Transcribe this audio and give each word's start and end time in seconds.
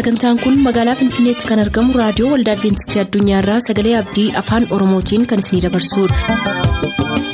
sagantaan 0.00 0.38
kun 0.42 0.54
magaalaa 0.66 0.94
finfinneetti 1.00 1.48
kan 1.50 1.60
argamu 1.64 1.98
raadiyoo 2.00 2.30
waldaa 2.34 2.54
adventistii 2.58 3.02
addunyaarraa 3.04 3.60
sagalee 3.68 3.96
abdii 4.02 4.28
afaan 4.42 4.68
oromootiin 4.78 5.26
kan 5.32 5.44
isinidabarsudha. 5.44 7.30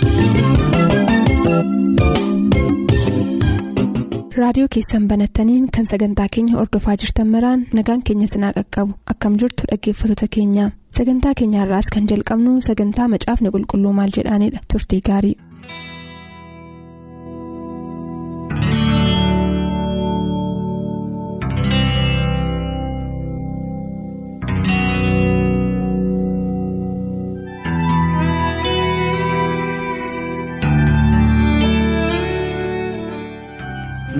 raadiyoo 4.40 4.68
keessan 4.74 5.08
banattaniin 5.08 5.68
kan 5.76 5.86
sagantaa 5.90 6.28
keenya 6.34 6.58
ordofaa 6.62 6.96
jirtan 7.02 7.28
maraan 7.34 7.66
nagaan 7.78 8.02
keenya 8.06 8.26
sinaa 8.32 8.52
qaqqabu 8.58 8.92
akkam 9.12 9.36
jirtu 9.40 9.62
dhaggeeffattoota 9.70 10.28
keenya 10.36 10.66
sagantaa 10.98 11.34
keenyaarraas 11.40 11.88
kan 11.94 12.08
jalqabnu 12.10 12.52
sagantaa 12.68 13.08
macaafni 13.14 13.50
qulqulluu 13.54 13.92
maal 13.98 14.10
jedhaanidha 14.16 14.60
turtii 14.72 15.00
gaarii. 15.08 15.36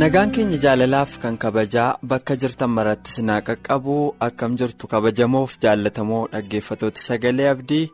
Nagaan 0.01 0.31
keenya 0.35 0.59
jaalalaaf 0.65 1.13
kan 1.23 1.37
kabajaa 1.43 1.97
bakka 2.11 2.35
jirtan 2.43 2.71
maratti 2.77 3.11
sinaa 3.17 3.41
qaqqabu 3.49 3.95
akkam 4.27 4.53
jirtu 4.59 4.85
kabajamoof 4.93 5.53
jaallatamoo 5.63 6.25
dhaggeeffatooti. 6.33 7.01
Sagalee 7.09 7.49
abdii 7.55 7.91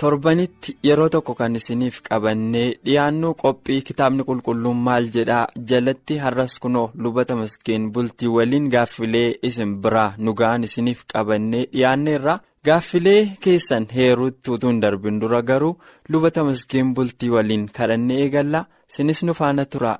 torbanitti 0.00 0.76
yeroo 0.88 1.08
tokko 1.14 1.32
kan 1.40 1.56
isiniif 1.60 1.96
qabannee 2.08 2.68
dhiyaannu 2.86 3.28
qophii 3.42 3.80
kitaabni 3.88 4.22
qulqulluun 4.28 4.78
maal 4.86 5.04
jedhaa 5.16 5.46
jalatti 5.70 6.14
har'as 6.24 6.54
kunoo 6.62 6.90
lubata 7.02 7.34
maskeen 7.40 7.82
bultii 7.94 8.28
waliin 8.36 8.66
gaaffilee 8.74 9.28
isin 9.48 9.72
biraa 9.82 10.10
nu 10.24 10.30
ga'an 10.40 10.62
isiniif 10.68 11.00
qabannee 11.12 11.64
dhiyaanneerra 11.72 12.34
gaaffilee 12.66 13.22
keessan 13.44 13.84
heeruutti 13.96 14.50
utuu 14.54 14.70
hin 14.70 14.80
darbin 14.82 15.20
dura 15.20 15.40
garuu 15.50 15.74
lubata 16.10 16.44
maskeen 16.48 16.88
bultii 16.94 17.30
waliin 17.34 17.64
kadhannee 17.76 18.18
eegalla 18.24 18.60
sinis 18.94 19.20
nu 19.22 19.34
faana 19.40 19.64
tura. 19.72 19.92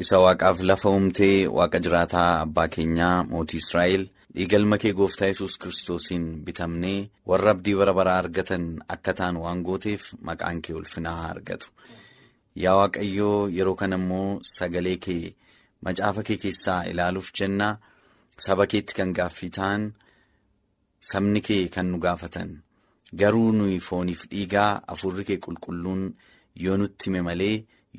Isa 0.00 0.16
waaqaaf 0.24 0.60
lafa 0.68 0.88
uumtee 0.90 1.46
waaqa 1.56 1.78
jiraataa 1.84 2.40
abbaa 2.44 2.68
keenyaa 2.74 3.24
mootii 3.32 3.58
Israa'el 3.62 4.04
dhiigalma 4.34 4.76
kee 4.82 4.92
gooftaa 5.00 5.26
yesus 5.30 5.58
kiristoosiin 5.60 6.24
bitamnee 6.46 7.10
warra 7.30 7.50
abdii 7.54 7.74
bara 7.80 7.92
baraa 7.98 8.16
argatan 8.22 8.64
akka 8.94 9.12
ta'an 9.18 9.36
waan 9.42 9.60
gooteef 9.66 10.02
maqaan 10.28 10.62
kee 10.64 10.74
ulfinaa 10.78 11.28
argatu. 11.32 11.68
Yaa 12.62 12.76
Waaqayyoo 12.80 13.48
yeroo 13.56 13.74
kana 13.80 13.96
immoo 14.00 14.40
sagalee 14.56 14.96
kee 15.06 15.34
macaafa 15.84 16.22
kee 16.28 16.36
keessaa 16.44 16.84
ilaaluuf 16.90 17.28
jenna 17.38 17.68
saba 18.46 18.66
keetti 18.74 18.94
kan 18.98 19.12
gaaffii 19.18 19.50
ta'an 19.58 19.82
sabni 21.10 21.40
kee 21.48 21.68
kan 21.74 21.86
nu 21.92 21.98
gaafatan 22.04 22.50
garuu 23.20 23.50
nuyi 23.58 23.78
fooniif 23.88 24.24
dhiigaa 24.30 24.70
hafuurri 24.88 25.24
kee 25.28 25.36
qulqulluun 25.44 26.02
yoo 26.64 26.76
nutti 26.80 27.10
hime 27.10 27.20
malee 27.28 27.56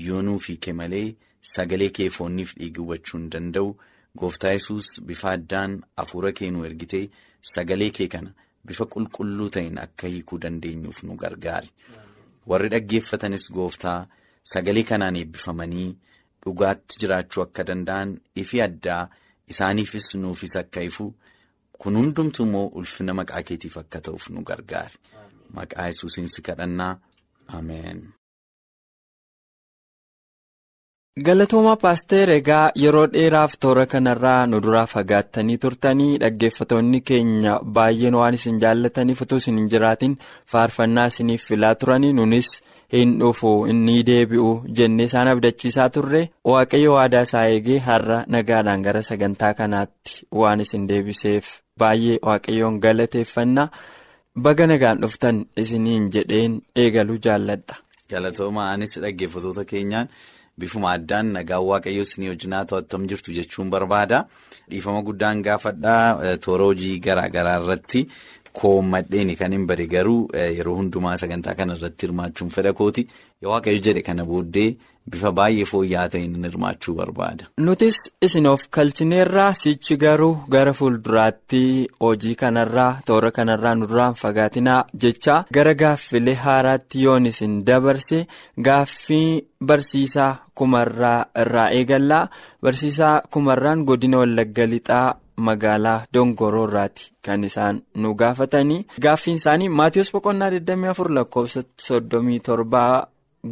yoo 0.08 0.22
nuuf 0.22 0.48
hiike 0.50 0.74
malee. 0.82 1.10
Sagalee 1.52 1.90
kee 1.98 2.10
fooniif 2.10 2.54
dhiigi 2.58 2.80
hubachuu 2.82 3.18
hin 3.20 3.30
danda'u 3.36 3.74
gooftaa 4.20 4.52
yesus 4.56 4.92
bifa 5.10 5.32
addaan 5.38 5.74
hafuura 5.98 6.32
kee 6.40 6.50
nu 6.56 6.66
ergitee 6.70 7.04
sagalee 7.54 7.90
kee 7.98 8.08
kana 8.16 8.32
bifa 8.68 8.86
qulqulluu 8.96 9.50
ta'een 9.56 9.78
akka 9.86 10.08
hiikuu 10.14 10.40
dandeenyuuf 10.46 11.04
nu 11.04 11.16
gargaari. 11.24 11.70
Warri 12.48 12.70
dhaggeeffatanis 12.76 13.50
gooftaa 13.58 13.98
sagalee 14.54 14.84
kanaan 14.92 15.16
eebbifamanii 15.24 15.90
dhugaatti 16.46 17.00
jiraachuu 17.04 17.44
akka 17.44 17.64
danda'an 17.72 18.16
ifi 18.46 18.62
addaa 18.68 19.04
isaaniifis 19.56 20.16
nuufis 20.24 20.56
akka 20.64 20.82
ifu 20.90 21.14
kun 21.84 21.98
hundumtuu 22.00 22.46
immoo 22.48 22.66
ulfina 22.82 23.14
maqaa 23.20 23.44
keetiif 23.52 23.78
akka 23.84 24.02
ta'uuf 24.08 24.30
nu 24.30 24.42
gargaari. 24.50 24.96
Maqaa 25.60 25.88
yesuusiin 25.92 26.28
si 26.36 26.42
kadhannaa 26.42 26.94
Ameen. 27.48 28.00
Galatooma 31.24 31.76
paaster 31.78 32.30
egaa 32.34 32.72
yeroo 32.84 33.06
dheeraaf 33.14 33.52
toora 33.62 33.86
kanarraa 33.86 34.46
nu 34.48 34.60
duraa 34.66 34.86
fagaattanii 34.94 35.58
turtanii 35.66 36.18
dhaggeeffatoonni 36.24 37.02
keenya 37.10 37.60
baay'een 37.76 38.16
waan 38.20 38.34
isin 38.38 38.58
jaallataniif 38.64 39.22
utuu 39.26 39.38
isin 39.44 39.58
hin 39.60 39.68
jiraatin 39.74 40.18
faarfannaa 40.54 41.06
isiniif 41.14 41.46
filaa 41.50 41.76
turanii 41.76 42.14
nunis 42.20 42.50
hin 42.96 43.14
dhufu 43.20 43.54
inni 43.76 44.00
deebi'u 44.10 44.50
jennee 44.80 45.06
isaan 45.12 45.28
abdachiisaa 45.36 45.88
turre 46.00 46.24
waaqayyo 46.54 46.94
waadaa 46.98 47.22
isaa 47.30 47.46
eegee 47.54 47.80
har'a 47.92 48.20
nagaadhaan 48.38 48.82
gara 48.90 49.02
sagantaa 49.12 49.54
kanaatti 49.64 50.26
waan 50.42 50.60
isin 50.68 50.88
deebiseef 50.90 51.46
baay'ee 51.80 52.18
waaqayyoon 52.28 52.80
galateeffanna 52.90 53.70
baga 54.46 54.68
nagaan 54.68 55.02
dhuftan 55.02 55.46
isiniin 55.58 56.10
jedheen 56.14 56.62
eegaluu 56.76 57.18
jaalladha. 57.26 57.76
galatooma 58.10 58.72
anis 58.72 59.00
dhaggeeffatoota 59.02 59.66
keenyaan. 59.66 60.08
Bifuma 60.60 60.92
addaan 60.98 61.32
nagaan 61.38 61.64
waaqayyoo 61.72 62.06
isinii 62.08 62.30
wajjin 62.34 62.56
to'atam 62.70 63.08
jirtu 63.10 63.34
jechuun 63.40 63.70
barbaada. 63.74 64.26
Dhiifama 64.70 65.02
guddaan 65.08 65.42
gaafadhaa 65.48 66.38
toora 66.46 66.66
hojii 66.72 67.00
garaa 67.00 67.30
garaa 67.36 67.60
irratti 67.64 68.08
koommadheeni 68.60 69.36
kan 69.36 69.52
hin 69.56 69.64
bade 69.68 69.88
garuu 69.94 70.28
yeroo 70.58 70.76
hundumaa 70.80 71.18
sagantaa 71.22 71.56
kana 71.60 71.74
irratti 71.80 72.06
hirmaachuun 72.08 72.52
fedha 72.58 72.74
kooti. 72.82 73.08
Waaqayyo 73.52 73.82
jedhe 73.88 74.02
kana 74.10 74.26
booddee 74.30 74.68
bifa 75.12 75.32
baay'ee 75.40 75.66
fooyya'aa 75.72 76.10
ta'een 76.14 76.46
hirmaachuu 76.48 76.94
barbaada. 77.00 77.50
Nutis 77.68 77.98
isin 78.28 78.46
of 78.52 78.68
kalchineerraa 78.78 79.50
sichi 79.62 79.98
garuu 80.06 80.38
gara 80.56 80.74
fuulduraatti 80.80 81.64
hojii 82.06 82.36
kanarraa 82.44 82.92
toora 83.10 83.32
kanarraa 83.40 83.76
nu 83.76 83.88
duraan 83.92 84.14
fagaatinaa 84.22 84.80
jecha 85.06 85.42
gara 85.60 85.74
gaaffilee 85.84 86.38
haaraatti 86.46 87.04
yoon 87.04 87.26
isin 87.34 87.60
dabarse 87.72 88.22
gaaffii 88.70 89.44
barsiisaa 89.72 90.32
kumarraa 90.56 91.26
irraa 91.42 91.70
eegallaa. 91.80 92.28
Barsiisaa 92.62 93.22
kumarraan 93.32 93.84
godina 93.86 94.18
wallagga 94.24 94.66
lixaa. 94.76 95.16
magaalaa 95.46 96.06
dongoroo 96.14 96.64
irraati. 96.68 97.06
Kan 97.26 97.44
isaan 97.48 97.78
nu 98.02 98.10
gaafatanii 98.20 98.86
gaaffiin 99.04 99.38
isaanii 99.40 99.70
maatiyoos 99.80 100.12
boqonnaa 100.16 100.50
24 100.56 101.10
lakkoofsa 101.18 101.64
37 101.86 103.08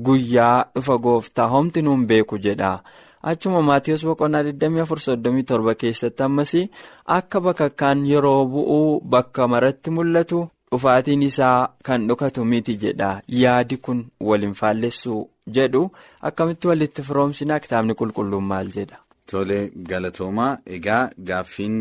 guyyaa 0.08 0.66
dhufa 0.76 0.98
gooftaa 1.06 1.48
homti 1.54 1.82
nuun 1.82 2.06
beeku 2.12 2.38
jedha. 2.46 2.70
Achuma 3.32 3.62
maatiyoos 3.70 4.04
boqonnaa 4.10 4.44
24 4.44 5.76
keessatti 5.84 6.24
ammas 6.28 6.54
akka 7.18 7.42
bakakkaan 7.48 8.06
yeroo 8.12 8.46
bu'uu 8.54 9.02
bakka 9.16 9.48
maratti 9.48 9.90
mul'atu 9.98 10.40
dhufaatiin 10.72 11.22
isaa 11.30 11.70
kan 11.86 12.08
dhokatu 12.08 12.46
miti 12.46 12.78
jedha. 12.84 13.12
Yaadi 13.42 13.78
kun 13.78 14.06
waliin 14.30 14.54
faallessuu 14.62 15.30
jedhu 15.58 15.82
akkamitti 16.30 16.68
walitti 16.72 17.04
firoomsinaa 17.10 17.60
kitaabni 17.66 17.94
qulqulluun 18.02 18.44
maal 18.54 18.70
jedha. 18.78 18.98
Tole 19.32 19.60
galatoomaa 19.90 20.52
egaa 20.78 21.10
gaaffiin 21.32 21.76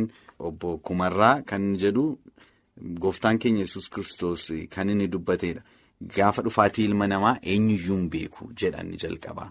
obbo 0.49 0.79
Kumarraa 0.79 1.43
kan 1.53 1.65
jedhu 1.85 2.05
gooftaan 3.05 3.39
keenya 3.39 3.65
yesus 3.67 3.89
kristos 3.95 4.51
kan 4.75 4.89
inni 4.91 5.09
dubbateedha. 5.13 5.63
Gaafa 6.17 6.43
dhufaatii 6.43 6.85
ilma 6.91 7.07
namaa 7.07 7.37
eenyuyyuu 7.55 7.97
hin 7.97 8.09
beeku 8.11 8.51
jedhan 8.63 8.93
jalqaba. 9.03 9.51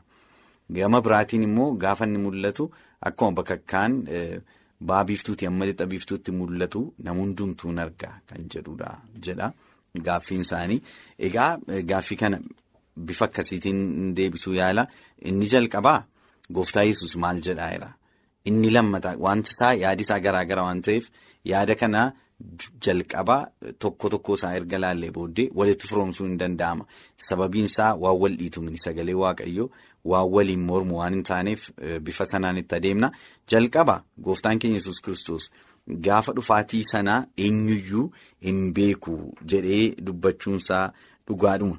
Gama 0.77 1.01
biraatiin 1.01 1.43
immoo 1.47 1.71
gaafa 1.83 2.05
inni 2.07 2.17
mul'atu 2.25 2.69
akkuma 3.09 3.31
bakakkaan 3.41 3.99
ba'aa 4.89 5.03
biiftuuti 5.09 5.45
amma 5.49 5.65
lixa 5.69 5.85
biiftuutti 5.91 6.31
mul'atu 6.39 6.81
nama 7.03 7.19
hundumtuu 7.21 7.69
hin 7.71 7.79
argaa 7.85 8.15
kan 8.31 8.47
jedhudha 8.55 8.89
jedha 9.27 9.51
gaaffiin 10.07 10.41
isaanii. 10.45 10.81
Egaa 11.27 11.51
gaaffii 11.91 12.17
kana 12.23 12.39
bifa 13.07 13.25
akkasiitiin 13.25 14.13
deebisuu 14.15 14.53
yaala 14.61 14.87
inni 15.21 15.47
jalqabaa. 15.53 15.99
Gooftaa 16.53 16.83
yesus 16.89 17.15
maal 17.23 17.41
jedhaa 17.47 17.71
jira 17.73 17.89
inni 18.49 18.69
lammataa 18.75 19.15
wanti 19.25 19.51
isaa 19.55 19.73
yaadi 19.83 20.03
isaa 20.07 20.19
garaa 20.25 20.45
gara 20.49 20.63
waan 20.67 20.81
ta'eef 20.87 21.05
yaada 21.51 21.75
kana 21.81 22.01
jalqabaa 22.85 23.41
tokko 23.83 24.09
tokko 24.13 24.33
isaa 24.39 24.53
erga 24.59 24.77
laallee 24.83 25.11
booddee 25.17 25.45
walitti 25.59 25.87
firoomsuu 25.91 26.25
hin 26.27 26.37
danda'ama 26.41 26.85
sababiin 27.29 27.65
isaa 27.71 27.89
waan 28.03 28.17
wal 28.21 28.35
dhiitumni 28.39 28.77
sagalee 28.85 29.15
waaqayyoo 29.23 29.67
waan 30.13 30.29
waliin 30.35 30.63
mormu 30.69 30.97
waan 31.01 31.13
hin 31.17 31.23
taaneef 31.29 31.67
bifa 32.07 32.25
sanaan 32.31 32.57
itti 32.63 32.75
adeemna 32.79 33.11
jalqaba 33.53 33.95
gooftaan 34.29 34.59
keenya 34.63 34.77
yesus 34.81 35.01
kristos 35.07 35.49
gaafa 36.07 36.33
dhufaatii 36.39 36.81
sanaa 36.93 37.19
eenyuyyuu 37.45 38.05
hin 38.47 38.63
beeku 38.79 39.15
jedhee 39.53 39.83
dubbachuunsaa 40.09 40.85
dhugaadhuma. 41.27 41.77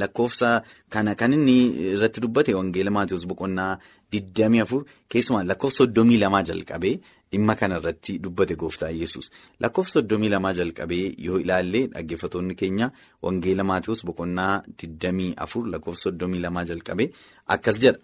Lakkoofsa 0.00 0.50
kana 0.92 1.14
kan 1.20 1.32
inni 1.36 1.56
irratti 1.94 2.20
dubbate 2.24 2.54
wangeela 2.58 2.90
Maatiyoos 2.96 3.26
boqonnaa 3.30 3.72
24 4.12 4.84
keessumaa 5.10 5.44
lakkoofsa 5.50 5.84
32 5.84 6.42
jalqabee 6.50 6.94
dhimma 7.32 7.54
kana 7.60 7.78
irratti 7.80 8.18
dubbate 8.24 8.54
gooftaa 8.62 8.90
yesus 9.00 9.30
lakkoofsa 9.60 10.00
32 10.00 10.52
jalqabee 10.58 11.04
yoo 11.26 11.38
ilaalle 11.44 11.80
dhaggeeffatoonni 11.94 12.54
keenya 12.62 12.90
wangeela 13.22 13.64
Maatiyoos 13.70 14.04
boqonnaa 14.08 14.54
24 14.84 15.70
lakkoofsa 15.74 16.10
32 16.10 16.66
jalqabee 16.72 17.08
akkas 17.56 17.78
jedha 17.84 17.98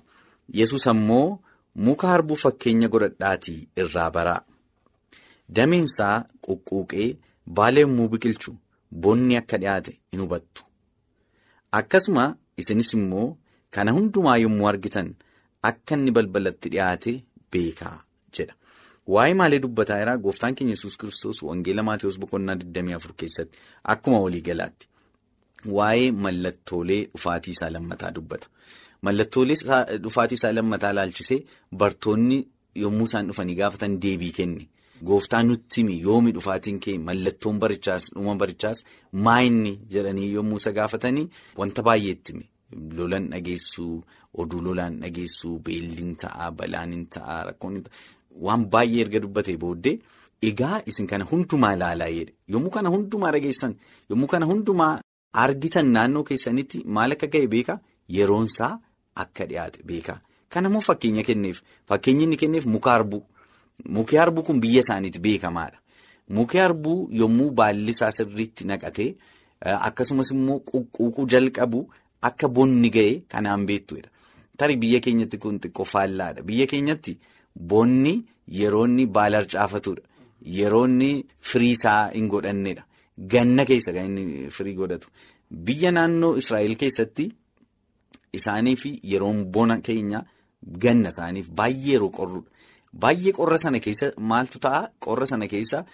yesus 0.60 0.86
ammoo 0.94 1.38
muka 1.88 2.06
harbuu 2.12 2.36
fakkeenya 2.44 2.88
godhadhaatii 2.94 3.60
irraa 3.82 4.10
baraa 4.16 4.40
dameensaa 5.56 6.16
quqquuqee 6.46 7.08
baala 7.58 7.80
yommuu 7.84 8.08
biqilchu 8.14 8.52
bonni 9.04 9.36
akka 9.40 9.56
dhiyaate 9.62 9.92
in 10.12 10.20
hubattu 10.24 10.62
akkasuma 11.72 12.36
isinis 12.56 12.92
immoo 12.98 13.36
kana 13.70 13.92
hundumaa 13.96 14.36
yommuu 14.44 14.68
argitan 14.68 15.14
akka 15.70 15.94
inni 15.96 16.10
balbalatti 16.16 16.68
dhiyaate 16.74 17.12
beekaa 17.52 17.96
jedha. 18.38 18.54
Waa'ee 19.14 19.34
maalii 19.40 19.58
dubbataa 19.64 19.98
jira 20.00 20.16
gooftaan 20.24 20.54
keenya 20.54 20.74
yesus 20.76 20.96
kiristoos 21.00 21.42
wangeela 21.48 21.82
Maatewos 21.88 22.18
boqonnaa 22.20 22.54
24 22.54 23.12
keessatti 23.22 23.58
akkuma 23.94 24.18
waliigalaatti 24.24 24.86
waa'ee 25.78 26.10
mallattoolee 26.24 27.00
dhufaatii 27.14 27.50
isaa 27.56 27.70
lammataa 27.76 28.10
dubbata. 28.16 28.46
Mallattoolee 29.02 29.56
dhufaatii 30.04 30.34
isaa 30.40 30.52
lammataa 30.52 30.90
ilaalchisee 30.96 31.40
bartoonni 31.82 32.38
yommuu 32.84 33.04
isaan 33.10 33.26
dhufanii 33.28 33.54
gaafatan 33.60 34.00
deebii 34.02 34.32
kenne. 34.40 34.68
Gooftaan 35.06 35.46
nutti 35.48 35.80
himi. 35.80 36.00
Yoomi 36.02 36.32
dhufaatiin 36.34 36.78
kee 36.80 36.98
mallattoon 36.98 37.58
barichaas 37.62 38.10
dhuma 38.14 38.34
barichaas 38.42 38.84
maa 39.12 39.40
inni 39.48 39.72
jedhanii 39.94 40.32
yommuu 40.34 40.56
isa 40.62 40.72
gaafatanii 40.78 41.28
wanta 41.58 41.82
baay'eetti 41.82 42.32
hime. 42.32 42.46
Lolan 42.96 43.28
dhageessuu, 43.32 44.04
oduu 44.34 44.60
lolaan 44.64 45.00
dhageessuu, 45.02 45.58
beelliin 45.64 46.16
ta'aa, 46.22 46.50
balaan 46.52 47.06
ta'aa, 47.14 47.44
rakkoon 47.50 47.82
waan 48.46 48.66
baay'ee 48.72 49.00
erga 49.06 49.20
dubbatee 49.24 49.56
booddee 49.62 49.98
egaa 50.50 50.82
isin 50.90 51.06
kana 51.10 51.24
hundumaa 51.30 51.72
ilaalaa 51.76 52.10
jedhe 52.16 52.34
yommuu 52.54 52.70
kana 52.74 52.88
hundumaa 52.94 53.32
dhageessan 53.36 53.72
yommuu 54.10 54.28
kana 54.34 54.46
hundumaa 54.50 54.92
argitan 55.44 55.86
naannoo 55.94 56.22
keessanitti 56.28 56.82
maal 56.98 57.12
akka 57.16 57.26
ga'e 57.32 57.46
beekaa? 57.54 57.78
Yeroonsaa 58.16 58.72
akka 59.22 59.44
dhiyaate 59.48 59.82
beekaa. 59.88 60.20
Kanammoo 60.48 60.80
fakkeenya 60.80 61.22
kenneef 61.30 61.58
fakkeenyi 61.88 62.24
inni 62.28 62.36
kenneef 62.42 62.66
muka 62.74 62.90
harbuu 62.94 63.22
muki 63.96 64.16
harbuu 64.16 64.42
kun 64.48 64.60
biyya 64.64 64.80
isaaniitti 64.86 65.18
beekamaadha 65.26 65.78
muki 66.36 66.58
harbuu 66.58 66.98
yommuu 67.22 67.50
baalli 67.60 67.90
isaa 67.96 68.10
sirriitti 68.18 68.64
naqatee 68.70 69.10
akkasumas 69.88 70.30
immoo 70.36 70.58
quqquuquu 70.70 71.26
jalqabu 71.34 71.80
akka 72.30 72.48
bonni 72.48 72.90
ga'e 72.96 73.12
kanaan 73.32 73.66
beektuudha 73.70 74.10
tarii 74.58 74.76
biyya 74.84 75.00
keenyatti 75.06 75.38
kun 75.42 75.58
xiqqoo 75.62 75.84
faallaadha 75.94 76.42
biyya 76.42 76.66
keenyatti. 76.66 77.18
Bonni 77.70 78.12
yeroo 78.58 78.84
inni 78.86 79.04
baala 79.06 79.36
harcaafatudha. 79.40 80.02
Yeroo 80.58 80.84
inni 80.88 81.24
firii 81.50 81.70
isaa 81.76 82.10
hin 82.14 82.28
godhannedha. 82.32 82.82
Ganna 83.32 83.64
keessa 83.68 83.92
kan 83.96 84.06
inni 84.18 84.50
firii 84.56 84.74
godhatu. 84.80 85.08
Biyya 85.66 85.90
naannoo 85.96 86.36
Israa'el 86.42 86.74
keessatti 86.82 87.24
isaaniif 88.38 88.84
yeroon 89.12 89.44
bona 89.54 89.76
keenya 89.88 90.20
ganna 90.84 91.08
isaaniif 91.14 91.46
baay'ee 91.60 91.92
yeroo 91.92 92.10
qorrudha. 92.18 92.50
Baay'ee 92.92 93.32
qorra 93.32 93.58
sana 93.58 93.80
keessa 93.80 94.12
maaltu 94.18 94.58
ta'a? 94.58 94.88
Qorra 95.00 95.26
sana 95.26 95.48
keessa 95.48 95.84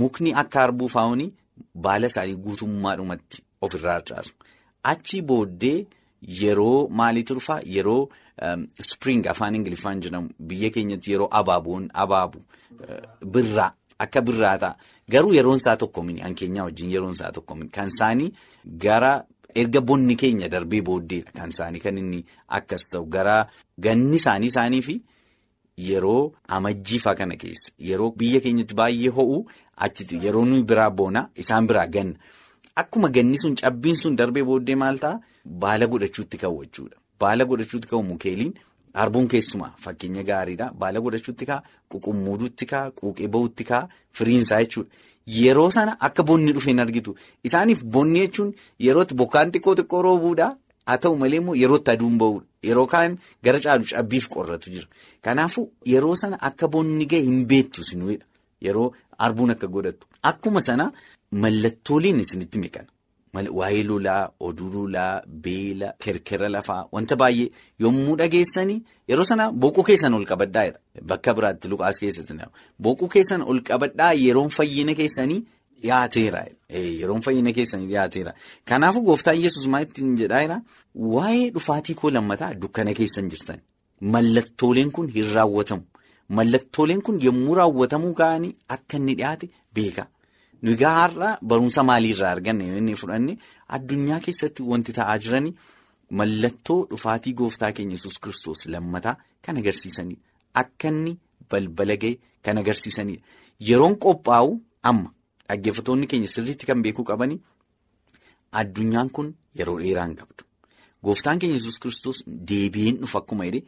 mukni 0.00 0.32
akka 0.42 0.60
harbuu 0.64 0.88
faa'uun 0.88 1.22
baala 1.74 2.06
isaanii 2.12 2.36
guutummaadhumatti 2.44 3.42
ofirraa 3.60 3.92
harcaasu. 3.98 4.32
Achi 4.84 5.22
booddee 5.22 5.86
yeroo 6.40 6.88
maaliitu 6.88 7.34
dhufaa? 7.34 7.60
Yeroo. 7.76 8.08
Spring 8.80 9.26
afaan 9.32 9.54
Ingiliffaan 9.54 10.00
jedhamu 10.04 10.28
biyya 10.48 10.70
keenyatti 10.70 11.12
yeroo 11.12 11.28
abaaboon 11.40 11.88
abaabu 11.94 12.42
birraa 13.34 13.70
akka 13.98 14.20
birraa 14.22 14.58
ta'a. 14.58 14.76
Garuu 15.10 15.32
yeroon 15.34 15.56
isaa 15.62 15.76
tokko 15.76 16.02
mini 16.02 16.20
hankeenyaa 16.20 16.64
wajjin 16.68 16.90
yeroon 16.94 17.12
isaa 17.16 17.32
tokko 17.32 17.54
mini 17.54 17.70
kan 17.70 17.88
isaanii 17.94 18.32
gara 18.84 19.12
erga 19.54 19.80
bonni 19.80 20.16
keenya 20.16 20.48
darbee 20.52 20.82
booddeedha 20.88 21.32
kan 21.38 21.48
isaanii 21.54 21.80
kan 21.80 21.98
inni 21.98 22.24
akkas 22.58 22.90
ta'u 22.92 23.06
gara 23.16 23.36
ganni 23.78 24.16
isaanii 24.20 24.46
isaanii 24.52 24.82
fi 24.88 24.96
yeroo 25.76 26.32
amajjiifaa 26.56 27.14
kana 27.14 27.36
keessa 27.36 27.72
yeroo 27.90 28.10
biyya 28.22 28.40
keenyatti 28.44 28.74
baay'ee 28.80 29.08
ho'u 29.16 29.38
achitti 29.86 30.20
yeroo 30.26 30.44
nuyi 30.50 30.62
biraa 30.70 30.90
boona 31.00 31.28
isaan 31.44 31.66
biraa 31.72 31.86
ganna 31.86 32.14
akkuma 32.82 33.08
ganni 33.16 33.38
sun 33.42 33.54
cabbiin 33.62 33.96
sun 34.02 34.16
darbee 34.20 34.44
booddee 34.50 34.74
maal 34.82 34.98
ta'a 35.04 35.20
baala 35.64 35.86
godhachuutti 35.86 36.36
ka'u 36.42 36.62
jechuudha. 36.64 36.96
Baala 37.20 37.44
godhachuutti 37.50 37.88
ka'u 37.92 38.02
mukeeliin 38.02 38.54
harbuun 38.94 39.28
keessumaa 39.34 39.72
fakkeenya 39.84 40.22
gaariidha. 40.30 40.70
Baala 40.80 41.00
godhachuutti 41.00 41.46
ka'a, 41.50 41.62
quqummuuduutti 41.92 42.66
ka'a, 42.72 42.90
quuqee 42.98 43.28
bahuutti 43.28 43.64
ka'a, 43.70 43.88
firiinsaa 44.12 44.60
jechuudha. 44.64 44.90
Yeroo 45.38 45.70
sana 45.76 45.96
akka 46.08 46.22
bonni 46.22 46.52
dhufe 46.56 46.70
hin 46.70 46.80
argitu. 46.84 47.14
Isaaniif 47.44 47.82
bonni 47.84 48.20
jechuun 48.26 48.52
yerootti 48.86 49.14
bokkaan 49.22 49.52
xiqqoo 49.54 49.74
xiqqoo 49.80 50.02
roobuudha. 50.08 50.48
Haa 50.86 50.98
ta'u 51.02 51.16
malee 51.20 51.40
immoo 51.42 51.54
yerootti 51.62 51.90
aduun 51.90 52.18
bahuudha. 52.18 52.46
Yeroo 52.68 52.86
kaan 52.86 53.18
gara 53.44 53.60
caalu 53.60 53.84
cabbiif 53.92 54.28
qorratu 54.34 54.70
jira. 54.74 54.86
Kanaafuu 55.22 55.70
yeroo 55.92 56.16
sana 56.16 56.36
akka 56.48 56.68
bonni 56.68 57.06
ga'e 57.12 57.22
hin 57.28 57.46
beektu 57.52 57.84
sinuudha. 57.84 58.24
Yeroo 58.66 58.92
harbuun 59.18 59.50
akka 59.54 59.66
godhattu. 59.66 60.06
Akkuma 60.22 60.60
sana 60.60 60.92
mallattooleen 61.32 62.20
isinitti 62.20 62.58
meeqana. 62.58 62.90
Waa'ee 63.36 63.82
lolaa, 63.84 64.30
oduu 64.40 64.70
lolaa, 64.72 65.22
beela, 65.26 65.92
kerkera 66.04 66.48
lafaa 66.48 66.86
wanta 66.92 67.16
baay'ee 67.22 67.50
yommuu 67.84 68.16
dhageessanii 68.20 68.78
yeroo 69.08 69.24
sana 69.30 69.50
boquu 69.52 69.82
keessan 69.88 70.14
ol 70.14 70.24
qabadhaa. 70.30 70.70
Bakka 71.10 71.34
biraatti 71.34 71.68
Luqaas 71.68 72.00
keessatti 72.00 72.34
boquu 72.80 73.08
keessan 73.08 73.42
ol 73.42 73.60
qabadhaa 73.60 74.12
yeroon 74.22 74.48
fayyina 74.58 74.94
keessanii 74.94 75.42
dhiyaateera. 75.82 76.40
Yeroon 77.00 77.22
fayyina 77.26 77.52
keessanii 77.52 77.86
dhiyaateera. 77.92 78.32
Kanaafuu 78.64 79.02
gooftaan 79.08 79.40
Yesuus 79.44 79.66
maal 79.72 79.82
ittiin 79.88 80.16
jedhaa? 80.22 80.60
Waa'ee 81.14 81.50
dhufaatii 81.54 81.94
koo 82.00 82.10
lammataa 82.10 82.54
dukkana 82.62 82.94
keessan 82.94 83.30
jirtan. 83.30 83.60
Mallattooleen 84.00 84.90
kun 84.92 85.08
hin 85.14 85.32
raawwatamu. 85.34 85.84
Mallattooleen 86.28 87.02
kun 87.02 87.18
yommuu 87.24 87.54
raawwatamuu 87.60 88.12
ka'anii 88.20 88.52
akka 88.68 88.96
inni 88.98 89.14
dhiyaate 89.20 89.48
beeka. 89.74 90.06
Nuyi 90.62 90.84
har'a 90.84 91.38
barumsa 91.42 91.82
maaliirraa 91.82 92.30
arganne 92.36 92.64
inni 92.78 92.94
fudhanne 93.00 93.38
addunyaa 93.78 94.20
keessatti 94.26 94.62
wanti 94.72 94.92
ta'aa 94.98 95.18
jiranii 95.24 95.54
mallattoo 96.20 96.78
dhufaatii 96.90 97.32
gooftaa 97.40 97.72
keenya 97.72 97.94
yesus 97.98 98.18
kiristoos 98.22 98.66
lammataa 98.74 99.16
kan 99.44 99.56
agarsiisanidha. 99.62 100.22
Akka 100.54 100.88
inni 100.88 101.12
balbala 101.50 101.96
ga'e 102.02 102.18
kan 102.42 102.58
agarsiisanidha. 102.62 103.22
Yeroon 103.68 103.96
qophaa'u 104.04 104.50
amma 104.82 105.10
dhaggeeffattoonni 105.48 106.06
keenya 106.10 106.28
sirriitti 106.34 106.66
kan 106.66 106.82
beekuu 106.82 107.04
qabanii 107.10 107.38
addunyaan 108.60 109.10
kun 109.10 109.34
yeroo 109.58 109.78
dheeraa 109.80 110.06
hin 110.06 110.16
qabdu. 110.20 110.44
Gooftaan 111.04 111.38
keenya 111.38 111.56
yesus 111.58 111.78
kiristoos 111.82 112.22
deebiin 112.50 112.96
dhufa 113.02 113.18
akkuma 113.22 113.44
jedhe 113.48 113.62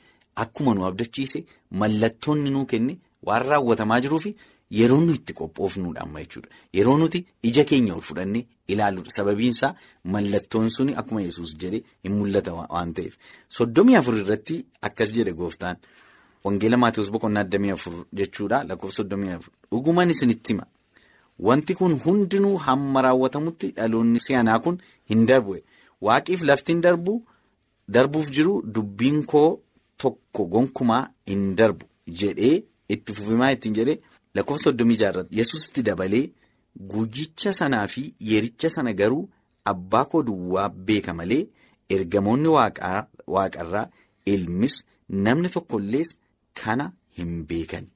akkuma 0.44 0.74
nu 0.74 0.84
abdachiise 0.86 1.44
mallattoonni 1.82 2.50
nuu 2.50 2.64
kenne 2.66 2.98
waan 3.26 3.42
raawwatamaa 3.48 4.00
jiruufi. 4.06 4.34
Yeroo 4.78 5.00
nuti 5.00 5.20
itti 5.20 5.32
qophoofnuudha 5.32 6.00
amma 6.04 6.20
jechuudha. 6.22 6.48
Yeroo 6.76 6.96
nuti 6.98 7.24
ija 7.42 7.64
keenya 7.64 7.94
ol 7.94 8.00
fudhannee 8.08 8.46
ilaaluudha. 8.68 9.10
Sababiin 9.10 9.50
isaa 9.54 9.74
mallattoon 10.04 10.68
suni 10.70 10.94
akkuma 11.02 11.22
yesus 11.22 11.54
jedhe 11.62 11.80
hin 12.04 12.12
mul'ata 12.18 12.52
waan 12.54 12.92
ta'eef. 12.98 13.14
Soddomii 13.48 13.96
afur 13.96 14.18
irratti 14.18 14.58
akkas 14.82 15.12
jedhe 15.16 15.32
gooftaan. 15.38 15.76
Wangeela 16.44 16.76
Maatewos 16.76 17.10
boqonnaa 17.10 17.44
digdamii 17.44 17.70
afur 17.76 17.94
jechuudha. 18.12 18.64
Lakkoofsa 18.68 18.96
soddomii 19.02 19.30
afur. 19.38 19.52
Dhugumaan 19.70 20.10
isinitti 20.10 20.52
hima. 20.52 20.66
Wanti 21.46 21.74
kun 21.74 21.94
hundinuu 22.04 22.56
hamma 22.66 23.02
raawwatamutti 23.06 23.70
dhaloonni 23.76 24.20
si'anaa 24.26 24.58
kun 24.64 24.78
hin 25.10 25.26
darbu. 25.26 25.56
Waaqiif 26.06 26.42
lafti 26.42 26.72
hin 26.72 26.80
darbu 26.86 27.14
darbuuf 27.96 28.30
jiru 28.38 28.54
dubbiin 28.74 29.24
koo 29.32 29.60
tokko 30.04 30.44
gonkumaa 30.54 31.04
hin 31.30 31.44
darbu 31.60 31.86
jedhee 32.22 32.56
itti 32.96 33.14
fufimaa 33.14 33.50
ittiin 33.56 33.74
jedhee. 33.80 33.98
Lakkoofsa 34.34 34.64
soddomii 34.70 34.96
jaarratti 35.02 35.38
yesusitti 35.38 35.82
dabalee 35.90 36.24
guyyicha 36.94 37.52
sanaa 37.60 37.86
fi 37.94 38.02
yericha 38.32 38.70
sana 38.70 38.92
garuu 39.02 39.28
abbaa 39.72 40.04
koo 40.10 40.22
duwwaa 40.26 40.68
beeka 40.90 41.14
malee 41.20 41.46
ergamoonni 41.96 42.48
waaqarraa 43.36 43.86
ilmis 44.34 44.82
namni 45.26 45.48
tokkollees 45.54 46.16
kana 46.64 46.90
hin 47.18 47.32
beekan 47.52 47.86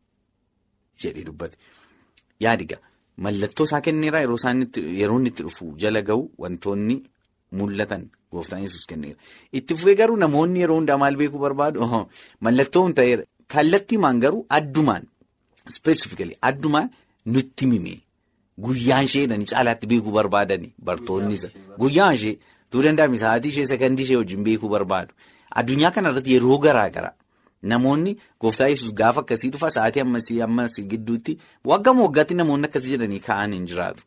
jedhee 1.03 1.25
dubbate. 1.29 1.57
Yaadiga 2.41 2.79
mallattoo 3.17 3.65
isaa 3.69 3.81
kenneera 3.87 4.21
yeroo 4.25 4.39
inni 4.55 5.29
itti 5.33 5.43
dhufu 5.47 5.75
jala 5.85 6.03
ga'u 6.09 6.23
wantoonni 6.45 6.97
mul'atan 7.59 8.05
gooftaan 8.33 8.63
yesus 8.67 8.87
kenneera. 8.91 9.17
Itti 9.53 9.75
fufee 9.77 9.95
garuu 10.01 10.17
namoonni 10.17 10.61
yeroo 10.65 10.77
hundaa 10.81 10.99
maal 11.03 11.17
beekuu 11.21 11.39
barbaadu 11.47 11.81
mallattoo 12.41 12.85
hin 12.87 12.95
ta'eera 13.01 13.25
kallattiimaan 13.55 14.21
garuu 14.25 14.47
addumaan. 14.59 15.05
Specifically 15.69 16.35
addumaan 16.43 16.89
nutti 17.35 17.67
mime 17.67 17.95
guyyaan 18.65 19.05
ishee 19.09 19.21
jedhanii 19.27 19.47
caalaatti 19.53 19.87
beekuu 19.91 20.13
barbaadani 20.17 20.73
bartoonni 20.89 21.35
isa 21.39 21.49
guyyaan 21.83 22.15
ishee 22.19 22.35
tuu 22.71 22.83
danda'ame 22.87 23.19
sa'aatii 23.23 23.49
ishee 23.55 23.67
sekandii 23.73 24.05
ishee 24.07 24.17
wajjin 24.23 24.43
beekuu 24.49 24.69
barbaadu 24.75 25.13
addunyaa 25.63 25.91
kanarratti 25.97 26.33
yeroo 26.35 26.59
garaa 26.65 26.89
garaa 26.97 27.15
namoonni 27.63 28.13
gooftaa 28.41 28.69
yesus 28.73 28.93
gaafa 29.01 29.21
akkasii 29.25 29.51
dhufa 29.55 29.71
sa'aatii 29.77 30.01
ammasii 30.05 30.41
ammasii 30.47 30.85
gidduutti 30.93 31.39
waggama 31.73 32.03
waggaatti 32.07 32.35
namoonni 32.41 32.67
akkasii 32.71 32.91
jedhanii 32.95 33.21
ka'an 33.29 33.53
hin 33.57 33.67
jiraatu. 33.73 34.03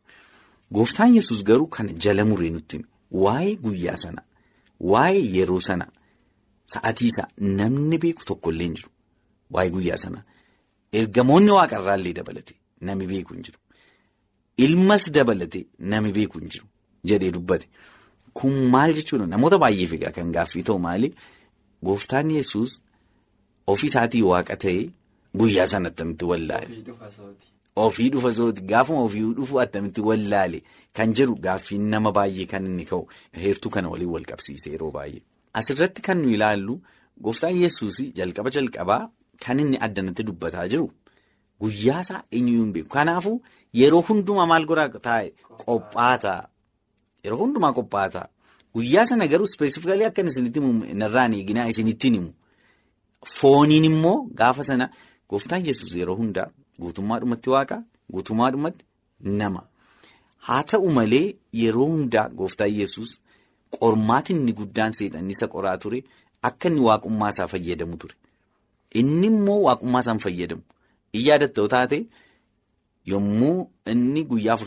Gooftaan 0.73 1.15
yesus 1.15 1.43
garuu 1.49 1.67
kana 1.67 1.93
jala 2.05 2.25
muree 2.25 2.49
nutti 2.49 2.79
waa'ee 3.25 3.55
guyyaa 3.65 3.97
sana 4.03 4.21
waa'ee 4.93 5.23
yeroo 5.37 5.59
sana 5.69 5.87
sa'aatii 6.73 7.07
isaa 7.13 7.27
namni 7.59 7.97
beeku 8.05 8.25
tokkollee 8.31 8.63
hin 8.67 8.75
jiru. 8.79 8.89
Waa'ee 9.51 9.69
guyyaa 9.75 9.97
sana. 9.97 10.23
Ergamoonni 11.01 11.51
waaqarraallee 11.57 12.13
dabalate 12.19 12.55
nami 12.81 13.07
beeku 13.07 13.33
hin 13.33 13.43
jiru. 13.43 13.59
Ilmas 14.57 15.11
dabalate 15.11 15.65
nami 15.79 16.11
beeku 16.17 16.39
hin 16.39 16.49
jiru 16.49 16.65
jedhee 17.11 17.31
dubbate. 17.37 17.67
Kun 18.33 18.53
maal 18.75 18.93
jechuudha 18.97 19.25
namoota 19.33 19.57
baay'eef 19.63 19.93
egaa 19.97 20.11
kan 20.17 20.31
gaaffii 20.35 20.63
ta'u 20.69 20.79
maali? 20.85 21.09
Gooftaan 21.85 22.31
yesus 22.31 22.81
ofii 23.67 23.87
isaatii 23.91 24.21
waaqa 24.31 24.55
ta'ee 24.63 24.83
guyyaa 25.39 25.67
sana 25.73 25.89
attamitti 25.91 26.25
wallaale. 26.31 26.67
Ofii 27.75 28.09
dhufa 28.09 28.33
sooti. 28.33 28.61
Gaafuma 28.71 29.01
ofii 29.07 29.23
dhufu 29.37 29.59
attamitti 29.63 30.01
wallaale. 30.01 30.59
Kan 30.93 31.13
jedhu 31.17 31.35
gaaffiin 31.45 31.89
nama 31.93 32.11
baay'ee 32.17 32.45
kan 32.51 32.65
inni 32.65 32.85
ka'u 32.91 33.07
heertuu 33.43 33.69
kana 33.75 33.89
waliin 33.93 34.09
wal 34.15 34.25
qabsiise 34.31 34.69
yeroo 34.73 34.91
baay'ee. 34.91 35.21
Asirratti 35.53 36.01
kan 36.01 36.17
nu 36.21 36.29
ilaallu 36.35 36.75
gooftaan 37.23 37.57
yesuus 37.63 37.97
jalqaba 38.19 38.49
jalqabaa 38.57 39.01
kan 39.45 39.59
inni 39.59 39.77
addanatti 39.87 40.23
dubbataa 40.27 40.67
jiru. 40.67 40.87
Guyyaa 41.61 42.01
isaa 42.05 42.21
eenyuyyuu 42.31 42.63
hin 42.63 42.73
beeku. 42.73 42.89
Kanaafuu 42.95 43.41
yeroo 43.81 44.01
hundumaa 44.07 44.45
maal 44.51 44.65
godhaa 44.71 44.99
taa'e? 45.09 45.27
Qophaa'aa 45.65 46.39
yeroo 47.25 47.39
hundumaa 47.43 47.73
qophaa'aa 47.79 48.25
guyyaa 48.75 49.05
sana 49.11 49.27
garuu 49.27 49.47
ispeesifikalii 49.51 50.07
akka 50.09 50.21
isinitti 50.31 50.59
himu 50.59 50.95
narraan 51.03 51.33
eeginaa 51.33 51.67
isinittiin 51.73 52.13
himu 52.19 52.31
fooniin 53.37 53.85
immoo 53.91 54.17
gaafa 54.41 54.63
sana 54.63 54.89
gooftaan 55.29 55.65
yesus 55.65 55.95
yeroo 55.95 56.15
hundaa. 56.15 56.47
Guutummaadhumatti 56.81 57.49
waaqa 57.49 57.77
guutummaadhumatti 58.13 58.85
nama. 59.19 59.61
Haa 60.47 60.63
ta'u 60.71 60.91
malee 60.97 61.35
yeroo 61.63 61.87
hundaa 61.93 62.29
gooftaan 62.29 62.73
yesus 62.79 63.19
qormaatiin 63.79 64.37
inni 64.39 64.53
guddaan 64.59 64.93
seexanni 64.93 65.31
isa 65.37 65.47
qoraa 65.53 65.77
ture 65.77 66.03
akka 66.49 66.67
inni 66.69 66.81
waaqummaa 66.87 67.29
isaa 67.35 67.47
fayyadamu 67.53 67.97
ture. 67.97 68.15
Inni 68.99 69.27
immoo 69.27 69.59
waaqummaa 69.67 70.01
isaan 70.05 70.19
fayyadamu. 70.25 70.61
In 71.13 71.21
yaadattoo 71.27 71.67
taate 71.73 72.05
yommuu 73.11 73.69
inni 73.91 74.23
guyyaa 74.29 74.57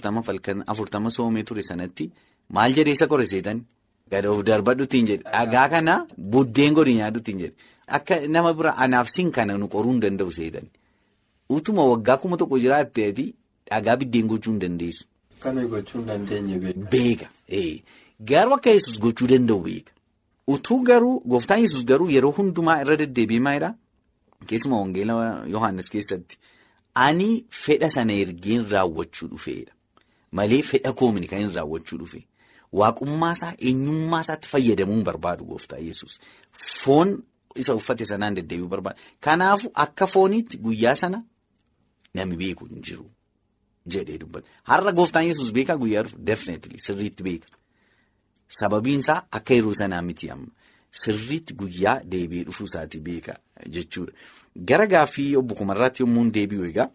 afurtama 0.67 1.11
soomee 1.11 1.43
ture 1.45 1.63
sanatti 1.63 2.11
maal 2.57 2.73
jedhee 2.77 2.93
isa 2.99 3.07
qore 3.13 3.27
seexanni 3.27 3.63
gad 4.11 4.27
of 4.27 4.43
darbadhuutiin 4.45 5.07
jedhe. 5.07 5.23
Dhagaa 5.33 5.69
kana 5.69 5.95
buddeen 6.33 6.75
godhi 6.75 6.95
nyaadhuutiin 7.01 7.39
jedhe 7.39 7.55
akka 7.97 8.21
nama 8.29 8.53
bira 8.55 8.77
anaaf 8.77 9.09
siin 9.15 9.31
kana 9.31 9.59
nu 9.59 9.69
qoruu 9.69 9.93
hin 9.93 10.01
danda'u 10.01 10.33
seexanni. 10.33 10.71
Utuma 11.51 11.85
waggaa 11.91 12.17
kuma 12.23 12.37
tokko 12.37 12.59
jiraatteeti 12.65 13.25
dhagaa 13.71 13.97
biddeen 13.97 14.27
gochuu 14.29 14.53
hin 14.53 14.61
dandeessu. 14.65 15.05
Kan 15.41 15.57
gochuu 15.69 15.99
hin 16.03 16.07
dandeenye 16.09 16.59
beeka. 16.93 17.29
Beeka 17.49 17.83
garuu 18.33 18.55
akka 18.59 18.71
yesus 18.71 19.01
gochuu 19.01 19.27
danda'u 19.33 19.61
beeka. 19.69 19.93
Utuu 20.49 20.79
garuu 20.83 21.21
gooftaan 21.27 21.61
yesus 21.61 21.85
garuu 21.85 22.11
yeroo 22.11 22.33
hundumaa 22.37 22.81
irra 22.83 22.97
deddeebi'ee 23.03 23.41
maalidhaa? 23.49 23.75
Keessumaa 24.47 24.81
wangeela 24.81 25.45
Yohaannis 25.55 25.91
keessatti 25.91 26.39
ani 26.95 27.45
fedha 27.51 27.89
sana 27.91 28.13
ergeen 28.13 28.65
raawwachuu 28.71 29.29
dhufeedha. 29.29 29.73
Malee 30.33 30.63
fedha 30.63 30.93
koomini 30.93 31.27
kan 31.29 31.41
inni 31.41 31.55
raawwachuu 31.55 31.99
dhufe. 31.99 32.25
Waaqummaa 32.73 33.33
isaa 33.33 33.53
eenyummaa 33.59 34.21
isaatti 34.27 34.49
fayyadamuun 34.49 35.03
barbaadu 35.05 35.45
gooftaan 35.45 35.85
yesus 35.87 36.19
Foon 36.53 37.23
isa 37.57 37.75
uffate 37.75 38.05
sanaan 38.07 38.35
deddeebi'uu 38.37 38.69
barbaada. 38.69 38.99
Kanaafuu 39.21 39.71
akka 39.75 40.07
fooniitti 40.07 40.59
guyyaa 40.59 40.95
sana. 40.95 41.23
Nami 42.15 42.37
beeku 42.37 42.67
hin 42.67 42.83
jiru 42.83 43.07
jedhee 43.87 44.19
dubbata. 44.19 44.49
Har'a 44.65 44.93
gooftaan 44.93 45.27
yesus 45.27 45.53
beekaa 45.53 45.77
guyyaa 45.77 46.03
dhufu 46.03 46.19
definitely 46.27 46.79
sirriitti 46.87 47.23
beeka. 47.23 47.49
Sababiin 48.61 49.01
isaa 49.01 49.23
akka 49.31 49.55
yeroo 49.55 49.75
sanaa 49.75 50.03
miti 50.03 50.31
amma 50.31 50.47
sirriitti 50.91 51.55
guyyaa 51.55 52.01
deebi'ee 52.11 52.45
dhufuu 52.45 52.65
isaati 52.71 53.01
beeka 53.01 53.39
jechuudha. 53.69 54.13
Gara 54.69 54.87
gaaffii 54.87 55.37
obbo 55.37 55.55
Kumarraatti 55.55 56.03
yommuu 56.03 56.31
deebi'u 56.35 56.65
egaa 56.65 56.89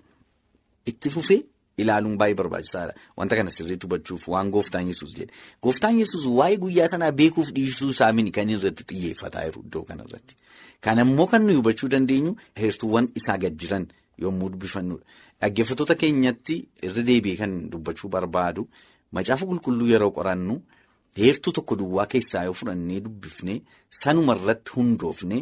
itti 0.85 1.09
fufee 1.09 1.43
ilaaluun 1.77 2.17
baay'ee 2.17 2.35
barbaachisaadha. 2.41 2.93
Wanta 3.17 3.35
kana 3.35 3.51
sirriitti 3.51 3.85
hubachuuf 3.87 4.27
waan 4.27 4.51
gooftaan 4.51 4.87
yesus 4.87 5.13
jedhe. 5.17 5.33
Gooftaan 5.63 5.99
yesus 5.99 6.25
waa'ee 6.25 6.57
guyyaa 6.57 6.87
sanaa 6.87 7.11
beekuuf 7.11 7.49
dhiisuu 7.55 7.89
isaa 7.95 8.11
mini 8.13 8.31
kan 8.31 8.49
irratti 8.49 8.83
xiyyeeffataa 8.89 9.45
jiru 9.49 9.61
iddoo 9.65 9.83
kanarratti. 9.89 10.35
Kana 10.81 11.01
immoo 11.07 11.27
kan 11.27 11.41
nuyi 11.45 11.55
hubachuu 11.61 11.89
dandeenyu 11.89 12.35
heertuuwwan 12.61 13.09
isaa 13.15 13.37
gad 13.37 13.55
jiran. 13.59 13.87
Yommuu 14.21 14.49
dubbifannudha. 14.53 15.03
Dhaggeeffattoota 15.41 15.95
keenyatti 15.95 16.55
irra 16.83 17.03
deebi'ee 17.07 17.37
kan 17.41 17.53
dubbachuu 17.71 18.09
barbaadu 18.09 18.67
macaafa 19.11 19.45
qulqulluu 19.49 19.87
yeroo 19.93 20.11
qorannu 20.17 20.55
heertuu 21.17 21.51
tokko 21.53 21.75
duwwaa 21.79 22.05
keessaa 22.11 22.43
yoo 22.47 22.53
fudhannee 22.59 22.99
dubbifnee 23.05 23.57
sanuma 24.03 24.35
irratti 24.39 24.71
hundoofnee 24.75 25.41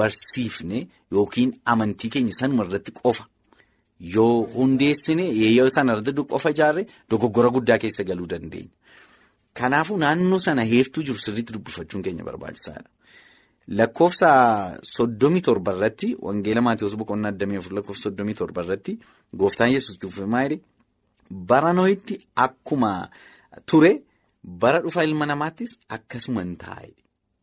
barsiifne 0.00 0.80
yookiin 1.12 1.52
amantii 1.72 2.10
keenya 2.14 2.34
sanuma 2.40 2.64
irratti 2.66 2.92
qofa 2.98 3.24
yoo 4.00 4.46
hundeessine 4.56 5.24
yoo 5.58 5.70
sana 5.70 5.92
irratti 5.96 6.22
qofa 6.32 6.50
ijaarre 6.54 6.82
dogoggora 7.10 7.50
guddaa 7.56 7.78
keessa 7.78 8.04
galuu 8.04 8.26
dandeenya. 8.32 8.72
Kanaafuu 9.58 9.96
naannoo 10.02 10.38
sana 10.38 10.62
heertuu 10.72 11.02
jiru 11.02 11.18
sirriitti 11.18 11.52
dubbifachuun 11.56 12.02
keenya 12.04 12.24
barbaachisaadha. 12.24 12.88
Lakkoofsa 13.78 14.28
soddomii 14.94 15.40
torba 15.42 15.72
irratti 15.74 16.08
wangeela 16.26 16.60
Maatiyoos 16.66 16.94
boqonnaa 17.00 17.32
addamii 17.34 17.58
afur 17.60 17.72
lakkoofsa 17.78 18.02
soddomii 18.08 18.34
torba 18.40 18.62
irratti 18.64 18.92
gooftaan 19.40 19.72
yesus 19.72 19.98
tuufe 19.98 20.24
maali 20.34 20.60
bara 21.50 21.72
nooyitti 21.72 22.14
akkuma 22.44 22.92
ture 23.66 23.92
bara 24.62 24.80
dhufa 24.84 25.02
ilma 25.08 25.26
namaattis 25.26 25.72
akkasuma 25.96 26.42
hin 26.44 26.54
taa'e. 26.62 26.90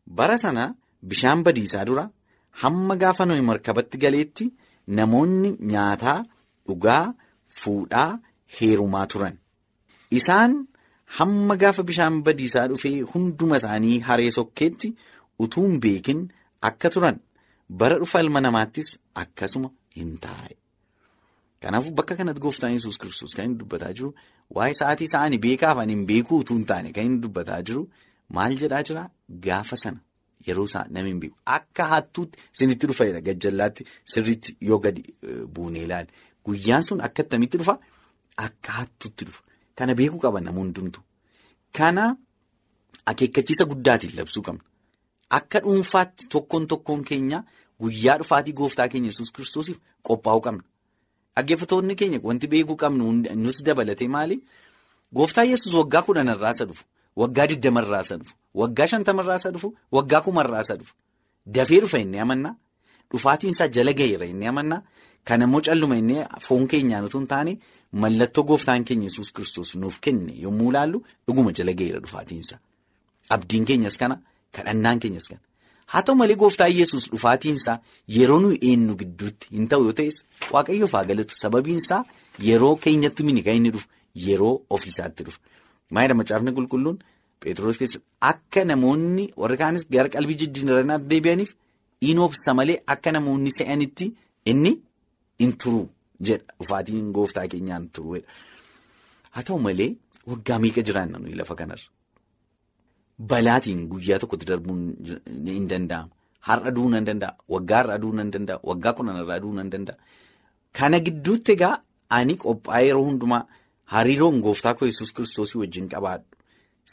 Bara 0.06 0.38
sana 0.38 0.64
bishaan 1.02 1.42
badiisaa 1.44 1.84
dura 1.84 2.04
hamma 2.62 2.96
gaafa 3.02 3.26
nooyi 3.26 3.42
markabatti 3.50 3.98
galeetti 4.04 4.46
namoonni 4.86 5.50
nyaataa 5.72 6.24
dhugaa 6.68 7.14
fuudhaa 7.62 8.10
heerumaa 8.60 9.06
turan. 9.14 9.36
Isaan 10.20 10.52
hamma 11.18 11.56
gaafa 11.62 11.82
bishaan 11.90 12.22
badiisaa 12.26 12.66
dhufee 12.72 13.00
hunduma 13.14 13.56
isaanii 13.62 13.98
haree 14.08 14.30
sokkeetti. 14.38 14.94
utuu 15.44 15.62
hin 15.66 15.80
beekin 15.84 16.18
akka 16.68 16.88
turan 16.94 17.16
bara 17.78 17.96
dhufa 18.02 18.20
ilma 18.24 18.40
namaattis 18.44 18.90
akkasuma 19.22 19.68
hin 19.96 20.12
taa'e. 20.26 20.54
Kanaafuu 21.62 21.92
bakka 22.00 22.14
kanatti 22.20 22.40
gooftaan 22.44 22.72
yesus 22.76 22.98
kiristoos 23.04 23.34
kan 23.38 23.44
inni 23.48 23.58
dubbataa 23.62 23.90
jiru 24.00 24.10
waa'ee 24.58 24.74
sa'aatii 24.80 25.08
isaanii 25.10 25.40
beekaaf 25.46 25.78
ani 25.84 25.92
hin 25.96 26.04
beekuu 26.10 26.38
utuu 26.44 26.56
hin 26.58 26.66
taane 26.70 26.92
kan 26.98 27.04
inni 27.08 27.18
dubbataa 27.24 27.58
jiru 27.70 27.82
maal 28.38 28.54
jedhaa 28.62 28.82
jira 28.90 29.02
gaafa 29.48 29.76
sana 29.84 30.00
yeroo 30.50 30.66
isaa 30.70 30.84
namni 30.96 31.10
hin 31.14 31.20
beeku 31.24 31.36
akka 31.56 31.84
hattuutti 31.94 32.38
isinitti 32.54 32.86
dhufeera 32.92 33.20
gajjallaatti 33.30 33.82
sirriitti 34.14 34.56
yoo 34.70 34.78
gadi 34.86 35.02
buunee 35.58 35.84
ilaale 35.88 36.10
guyyaan 36.46 36.82
sun 36.88 37.00
akka 37.06 37.22
ittamitti 37.22 37.56
dhufa 37.60 37.74
akka 38.46 38.70
hattuutti 38.78 39.24
dhufa 39.28 39.42
kana 39.76 39.94
beekuu 39.98 40.20
qaban 40.24 40.44
nama 40.44 40.60
hundumtu 40.60 41.00
kana 41.76 42.04
akeekkachiisa 43.10 43.64
guddaatiin 43.70 44.16
labsuu 44.16 44.42
qabna. 44.46 44.62
Akka 45.30 45.58
dhuunfaatti 45.64 46.26
tokkoon 46.32 46.66
tokkoon 46.70 47.02
keenya 47.08 47.38
guyyaa 47.80 48.18
dhufaatii 48.20 48.52
gooftaa 48.60 48.88
keenya 48.88 49.08
yesus 49.10 49.30
kiristoosiif 49.34 49.78
qophaa'uu 50.06 50.40
qabna. 50.46 50.62
Dhaggeeffattoonni 51.36 51.94
keenya 52.00 52.18
wanti 52.22 52.46
beekuu 52.52 52.76
qabnu 52.82 53.04
nus 53.44 53.62
dabalatee 53.66 54.08
maali? 54.08 54.36
Gooftaa 55.14 55.44
yesus 55.44 55.74
waggaa 55.74 56.02
kudhanarraa 56.02 56.50
isa 56.56 56.64
dhufu, 56.68 56.84
waggaa 57.16 57.46
digdamarraa 57.50 58.02
isa 58.06 58.16
dhufu, 58.20 58.34
waggaa 58.54 58.86
shantamarraa 58.86 59.36
isa 59.40 59.50
dhufu, 59.50 59.68
waggaa 59.92 60.20
kumarraa 60.20 60.60
isa 60.60 60.76
dhufu. 60.76 60.94
Dafee 61.46 61.80
dhufa 61.80 61.98
inni 61.98 62.18
amannaa. 62.18 62.54
Dhufaatiinsaa 63.12 63.68
jala 63.68 63.92
gaheera 63.92 64.26
inni 64.26 64.46
amannaa. 64.46 64.82
Kana 65.24 65.44
immoo 65.48 65.60
calluma 65.66 65.96
inni 66.00 66.16
foon 66.46 66.66
keenyaan 66.72 67.04
utuu 67.08 67.20
hin 67.20 67.26
taane 67.32 67.52
mallattoo 68.02 68.44
gooftaan 68.50 68.84
keenya 68.90 69.08
yesus 69.08 69.32
kiristoos 69.32 69.74
nuuf 69.82 69.98
kenne 70.06 70.32
yommuu 70.44 70.70
ilaallu 70.72 70.98
dhuguma 71.26 71.52
jala 71.58 71.72
gaheera 71.80 72.00
dhufaatiinsa. 72.04 72.58
Abdiin 73.36 73.64
keenyas 73.70 73.96
kana. 74.02 74.16
Kadhannaan 74.56 75.00
keenyas 75.02 75.26
kana 75.30 75.40
haa 75.92 76.02
ta'u 76.08 76.14
malee 76.18 76.36
gooftaa 76.42 76.68
yesus 76.72 77.08
dhufaatiinsaa 77.12 77.78
yeroo 78.16 78.38
nuyi 78.42 78.58
eenyu 78.68 78.94
gidduutti 79.00 79.46
hin 79.56 79.66
ta'u 79.72 79.82
yoo 79.86 79.92
ta'es 79.98 80.16
waaqayyoof 80.52 80.92
haa 80.96 81.04
galatu 81.10 81.34
sababiinsaa 81.40 81.98
yeroo 82.48 82.76
keenyatti 82.84 83.22
mini 83.28 83.42
kan 83.48 83.56
inni 83.58 83.70
dhufu 83.74 83.88
yeroo 84.26 84.54
ofiisaatti 84.76 85.22
dhufu. 85.26 85.38
Maayidha 85.90 86.14
macaafni 86.20 86.52
qulqulluun 86.58 86.98
Pheexroos 87.42 87.78
keessatti 87.82 88.06
akka 88.30 88.64
namoonni 88.70 89.24
warri 89.42 89.56
kaanis 89.62 89.84
gara 89.96 90.08
qalbii 90.14 90.38
jijjiirranaatti 90.42 91.06
deebi'aniif 91.12 91.50
in 92.12 92.18
obsa 92.28 92.54
malee 92.60 92.78
akka 92.96 93.12
namoonni 93.18 93.50
se'anitti 93.58 94.06
inni 94.52 94.72
in 95.38 95.52
turu 95.62 95.88
jedha 96.20 96.54
dhufaatiin 96.58 97.12
gooftaa 97.16 97.46
keenyaan 97.48 97.88
turuudha. 97.88 98.26
Haa 99.34 99.42
ta'u 99.42 99.58
malee 99.66 99.90
waggaa 100.30 100.58
meeqa 100.64 100.82
jiraanna 100.88 101.18
nuyi 101.18 101.34
lafa 101.40 101.54
kanarra. 101.60 101.88
Balaatiin 103.30 103.86
guyyaa 103.88 104.18
tokkotti 104.18 104.46
darbuun 104.46 104.80
hin 105.46 105.68
danda'amu. 105.70 106.10
Har'a 106.48 106.70
du'uu 106.76 106.90
hin 106.94 107.06
danda'a. 107.08 107.36
Waggaa 107.48 107.78
har'a 107.82 107.98
du'uu 108.02 108.18
hin 108.20 108.30
danda'a. 108.34 108.58
Waggaa 108.70 108.92
kudhanarraa 108.98 109.38
du'uu 109.42 109.58
hin 109.60 109.70
danda'a. 109.74 109.96
Kana 110.78 110.98
gidduutti 111.06 111.52
egaa 111.56 111.76
ani 112.18 112.34
qophaa'ee 112.44 112.86
yeroo 112.88 113.04
hundumaa 113.08 113.42
hariiroon 113.94 114.40
gooftaa 114.46 114.74
koo 114.78 114.86
yesus 114.90 115.12
kiristoosii 115.12 115.58
wajjin 115.62 115.88
qabaadhu. 115.94 116.26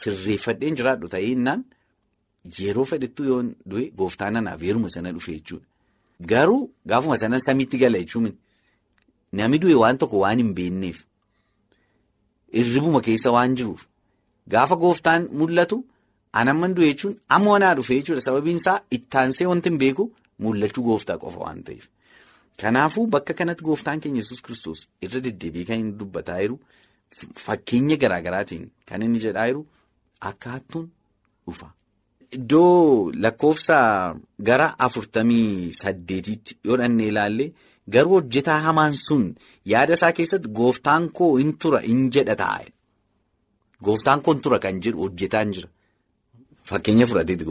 Sirreeffadheen 0.01 0.75
jiraadhu 0.81 1.07
ta'ee 1.15 1.31
innaan 1.36 1.65
yeroo 2.60 2.86
fedhettuu 2.91 3.25
yoo 3.31 3.41
du'e 3.74 3.89
gooftaan 3.98 4.36
anaaf 4.41 4.62
yeruma 4.69 4.89
sana 4.95 5.12
dhufe 5.17 5.31
jechuudha. 5.38 5.65
Garuu 6.29 6.69
gaafuma 6.89 7.17
sanan 7.17 7.41
samiitti 7.47 7.77
gala 7.83 7.97
jechuun 8.03 8.27
namni 9.39 9.59
du'e 9.63 9.75
waan 9.83 9.97
tokko 10.01 10.17
waan 10.23 10.39
hin 10.43 10.51
beekneef 10.57 10.99
irribuma 12.61 13.01
keessa 13.07 13.31
waan 13.35 13.55
jiruuf 13.61 13.85
gaafa 14.55 14.75
gooftaan 14.83 15.27
mul'atu 15.41 15.77
anamman 16.41 16.75
du'e 16.77 16.89
jechuun 16.91 17.15
amma 17.37 17.51
wanaa 17.55 17.73
dhufe 17.79 17.93
jechuudha 17.99 18.21
sababiin 18.27 18.59
isaa 18.63 18.77
ittaansee 18.97 19.47
wanti 19.51 19.69
hin 19.71 19.79
beeku 19.83 20.03
mul'achuu 20.45 20.83
gooftaa 20.89 21.17
qofa 21.23 21.39
waan 21.45 21.63
ta'eef. 21.65 21.85
Kanaafuu 22.61 23.07
bakka 23.13 23.33
kanatti 23.39 23.63
gooftaan 23.67 23.99
keenya 24.03 24.21
yesus 24.23 24.41
kristos 24.45 24.79
irra 25.05 25.19
deddeebi'ee 25.25 25.65
kan 25.69 25.79
inni 25.83 25.93
dubbataa 25.99 26.39
jiru 26.43 26.59
fakkeenya 27.45 27.95
garaa 28.03 28.21
garaatiin 28.27 28.65
kan 28.89 29.01
inni 29.07 29.19
jedhaa 29.25 29.47
jiru 29.51 29.61
akka 30.29 30.49
hattuun 30.55 30.87
dhufa. 31.47 31.67
Iddoo 32.35 33.11
lakkoofsa 33.23 33.77
gara 34.50 34.67
afurtamii 34.85 35.71
saddeetiitti 35.79 36.55
yoo 36.65 36.77
dhannee 36.81 37.07
ilaalle 37.11 37.47
garuu 37.95 38.13
hojjetaa 38.19 38.59
hamaan 38.65 38.93
sun 39.00 39.25
yaada 39.71 39.93
isaa 40.00 40.11
keessatti 40.19 40.50
gooftaan 40.59 41.09
koo 41.17 41.31
in 41.43 41.51
tura 41.57 41.81
in 41.93 42.05
jedha 42.17 42.35
taa'e. 42.41 42.67
Gooftaan 43.83 44.21
koo 44.21 44.33
in 44.38 44.41
tura 44.45 44.59
kan 44.65 44.79
jedhu 44.85 45.01
hojjetaan 45.07 45.51
jira. 45.57 45.69
Fakkeenya 46.69 47.07
fudhateeti 47.07 47.45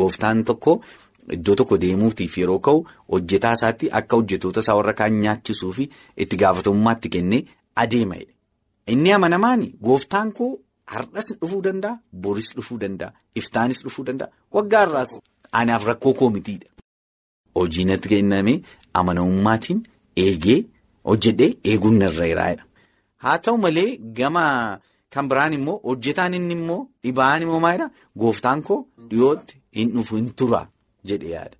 gooftaan 0.00 0.44
tokko. 0.44 0.74
Iddoo 1.36 1.54
tokko 1.56 1.78
deemuutiif 1.80 2.36
yeroo 2.38 2.58
ka'u 2.58 2.84
hojjetaa 3.14 3.52
isaatti 3.58 3.88
akka 4.00 4.16
hojjetoota 4.16 4.60
isaa 4.66 4.74
warra 4.80 4.92
kaan 5.00 5.20
nyaachisuu 5.22 5.72
fi 5.72 5.88
itti 6.16 6.36
gaafatamummaatti 6.36 7.08
kennee 7.16 7.42
adeema. 7.76 8.16
Inni 8.86 9.12
amanamaan 9.16 9.62
gooftaan 9.88 10.32
koo 10.32 10.58
har'as 10.86 11.28
dhufuu 11.40 11.62
danda'a, 11.66 11.98
boris 12.12 12.48
dhufuu 12.56 12.78
danda'a, 12.82 13.12
iftaanis 13.40 13.82
dhufuu 13.84 14.04
danda'a, 14.08 14.30
waggaa 14.56 14.80
har'aas 14.86 15.12
anaaf 15.60 15.86
rakkoo 15.90 16.14
koo 16.20 16.30
mitiidha. 16.36 16.68
Hojii 17.58 17.84
natti 17.90 18.08
kenname 18.12 18.54
amanamummaatiin 19.00 19.80
eegee 20.26 20.58
hojjedhee 21.10 21.50
eeguun 21.72 21.98
narra 22.02 22.26
jiraadha. 22.30 22.64
Haa 23.22 23.38
ta'u 23.46 23.58
malee 23.64 23.88
gama 24.18 24.44
kan 25.14 25.28
biraan 25.30 25.52
immoo 25.58 25.80
hojjetaan 25.88 26.34
inni 26.38 26.54
immoo 26.58 26.80
dhibaan 27.04 27.42
immoo 27.46 27.60
maalidhaa 27.64 27.90
gooftaan 28.22 28.62
koo 28.68 28.78
dhiyootti 29.10 29.56
hin 29.80 29.92
dhufu 29.96 30.16
hin 30.20 30.30
tura. 30.42 30.62
jedhee 31.10 31.30
yaada. 31.34 31.56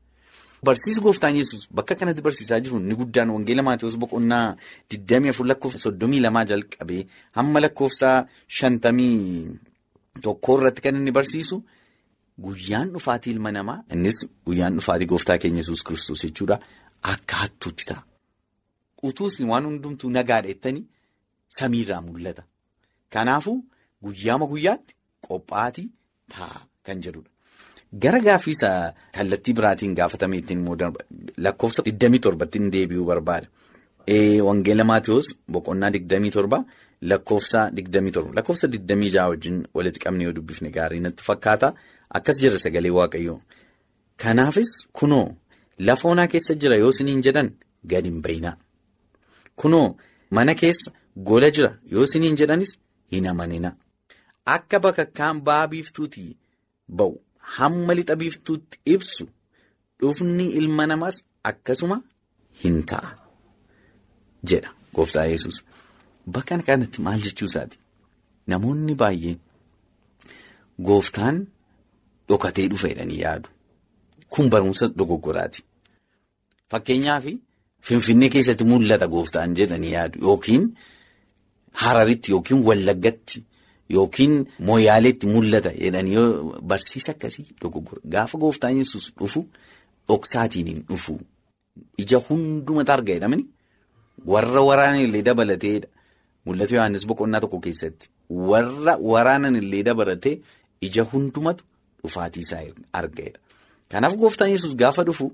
Barsiisi 0.63 1.01
gooftaan 1.03 1.35
yesus 1.37 1.63
bakka 1.75 1.95
kanatti 1.99 2.23
barsiisaa 2.23 2.61
jiru 2.65 2.77
inni 2.79 2.95
guddaan 3.01 3.31
wangeela 3.35 3.63
Maatiyus 3.67 3.97
boqonnaa 4.03 4.57
24 4.95 5.47
lakkoofsa 5.51 5.91
32 5.91 6.45
jalqabee 6.51 7.03
hamma 7.39 7.59
lakkoofsa 7.65 8.11
51 8.61 9.59
irratti 10.55 10.81
kan 10.85 10.97
inni 11.01 11.13
barsiisu 11.19 11.57
guyyaan 12.45 12.93
dhufaatii 12.95 13.33
ilma 13.35 13.51
namaa 13.57 13.79
innis 13.97 14.19
guyyaan 14.47 14.79
dhufaatii 14.79 15.11
gooftaa 15.15 15.39
keenya 15.43 15.61
yesus 15.65 15.83
kristos 15.89 16.23
jechuudha 16.27 16.61
akka 17.15 17.37
hattuutti 17.43 17.85
ta'a. 17.91 18.03
Utuus 19.09 19.41
waan 19.51 19.67
hundumtuu 19.71 20.11
nagaadha 20.19 20.49
jettanii 20.53 20.85
samiirraa 21.59 22.01
mul'ata. 22.07 22.43
Kanaafuu 23.15 23.59
guyyaama 24.05 24.47
guyyaatti 24.53 24.95
qophaa'aa 25.27 25.71
ta'a 26.37 26.67
kan 26.87 27.03
jedhudha. 27.05 27.32
Gara 27.93 28.21
gaaffiisa 28.21 28.95
kallattii 29.13 29.55
biraatiin 29.55 29.95
gaafatame 29.95 30.37
ittiin 30.39 30.65
lakkoofsa 31.37 31.83
27tti 31.83 32.71
deebi'uu 32.73 33.05
barbaada. 33.05 33.47
Wangeela 34.47 34.85
Maatiyus 34.85 35.37
boqonnaa 35.53 35.91
27 35.91 36.65
lakkoofsa 37.03 37.69
27 37.71 38.35
lakkoofsa 38.37 38.67
26 38.67 39.29
wajjin 39.29 39.67
walitti 39.75 40.01
qabnee 40.01 40.25
yoo 40.25 40.33
dubbifne 40.37 40.71
gaarii 40.71 41.01
natti 41.01 41.23
fakkaata 41.25 41.75
akkas 42.11 42.41
jira 42.41 42.59
sagalee 42.59 42.91
waaqayyoo. 42.99 43.41
Kanaafis 44.17 44.73
kunoo 44.93 45.37
lafa 45.79 46.09
onaa 46.09 46.27
keessa 46.27 46.55
jira 46.55 46.77
yoo 46.77 46.91
isiniin 46.91 47.23
jedhan 47.23 47.51
gad 47.87 48.05
hin 48.05 48.23
bayinaa. 48.23 48.57
Kunoo 49.57 49.97
mana 50.31 50.55
keessa 50.55 50.91
gola 51.17 51.51
jira 51.51 51.77
yoo 51.93 52.05
isiniin 52.05 52.37
jedhanis 52.37 52.79
hin 53.13 53.27
amanina. 53.27 53.77
Akka 54.47 54.81
bakakkaan 54.81 55.41
ba'a 55.45 55.69
biiftuutii 55.69 56.37
ba'u. 56.89 57.21
Hamma 57.57 57.95
lixa 57.95 58.17
biiftuutti 58.17 58.79
ibsu 58.95 59.25
dhufni 60.01 60.47
ilma 60.59 60.87
namaas 60.87 61.17
akkasuma 61.51 62.03
hin 62.65 62.83
ta'a 62.91 63.11
jedha 64.51 64.71
gooftaa 64.95 65.27
yesus 65.33 65.65
Bakka 66.35 66.59
kanatti 66.69 67.03
maal 67.03 67.21
jechuu 67.21 67.47
isaati? 67.51 67.79
Namoonni 68.47 68.95
baay'een 68.95 69.39
gooftaan 70.89 71.47
dhokatee 72.29 72.69
dhufa 72.71 72.89
jedhanii 72.89 73.21
yaadu. 73.21 73.49
Kun 74.29 74.51
barumsa 74.51 74.89
dogoggoraati. 74.99 75.65
Fakkeenyaaf 76.71 77.25
Finfinnee 77.83 78.29
keessatti 78.31 78.65
mul'ata 78.65 79.09
gooftaan 79.09 79.57
jedhanii 79.59 79.93
yaadu 79.93 80.19
yookiin 80.27 80.69
Hararitti 81.73 82.33
yookiin 82.33 82.65
Wallaggatti. 82.69 83.45
Yookiin 83.91 84.35
mooyaaleetti 84.69 85.27
mul'ata 85.27 85.71
jedhanii 85.85 86.15
yoo 86.19 86.61
barsiisa 86.71 87.13
akkasii 87.13 87.45
dogoggora 87.63 88.01
gaafa 88.15 88.39
gooftaan 88.39 88.77
yesus 88.79 89.13
dhufu 89.21 89.41
dhoksaatiin 90.09 90.67
hin 90.73 90.85
dhufu 90.91 91.19
ija 92.05 92.19
hundumatu 92.29 92.93
arga 92.93 93.13
jedhamani 93.15 93.45
warra 94.35 94.63
waraanan 94.69 95.01
illee 95.07 95.23
dabalateedha 95.29 95.89
mul'ata 96.47 96.75
Yohaannis 96.77 97.07
boqonnaa 97.11 97.41
tokko 97.45 97.59
keessatti 97.67 98.07
warra 98.53 98.97
waraanan 99.13 99.57
illee 99.63 99.83
dabalatee 99.91 100.35
ija 100.89 101.05
hundumatu 101.13 101.65
dhufaatii 102.03 102.41
isaa 102.47 102.63
argaedha. 103.01 103.39
Kanaaf 103.91 104.15
gooftaan 104.17 104.51
yesus 104.51 104.75
gaafa 104.77 105.05
dhufu 105.05 105.33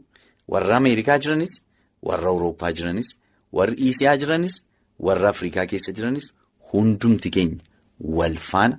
warra 0.48 0.76
Ameerikaa 0.76 1.18
jiranis 1.18 1.62
warra 2.02 2.28
Awurooppaa 2.30 2.72
jiranis 2.72 3.08
warri 3.52 3.74
Iisiyaa 3.86 4.16
jiranis 4.22 4.62
warra 5.06 5.28
Afrikaa 5.28 5.66
keessa 5.66 5.92
jiranis 5.92 6.32
hundumti 6.72 7.30
keenya. 7.30 7.62
Wal 8.00 8.36
faana 8.50 8.78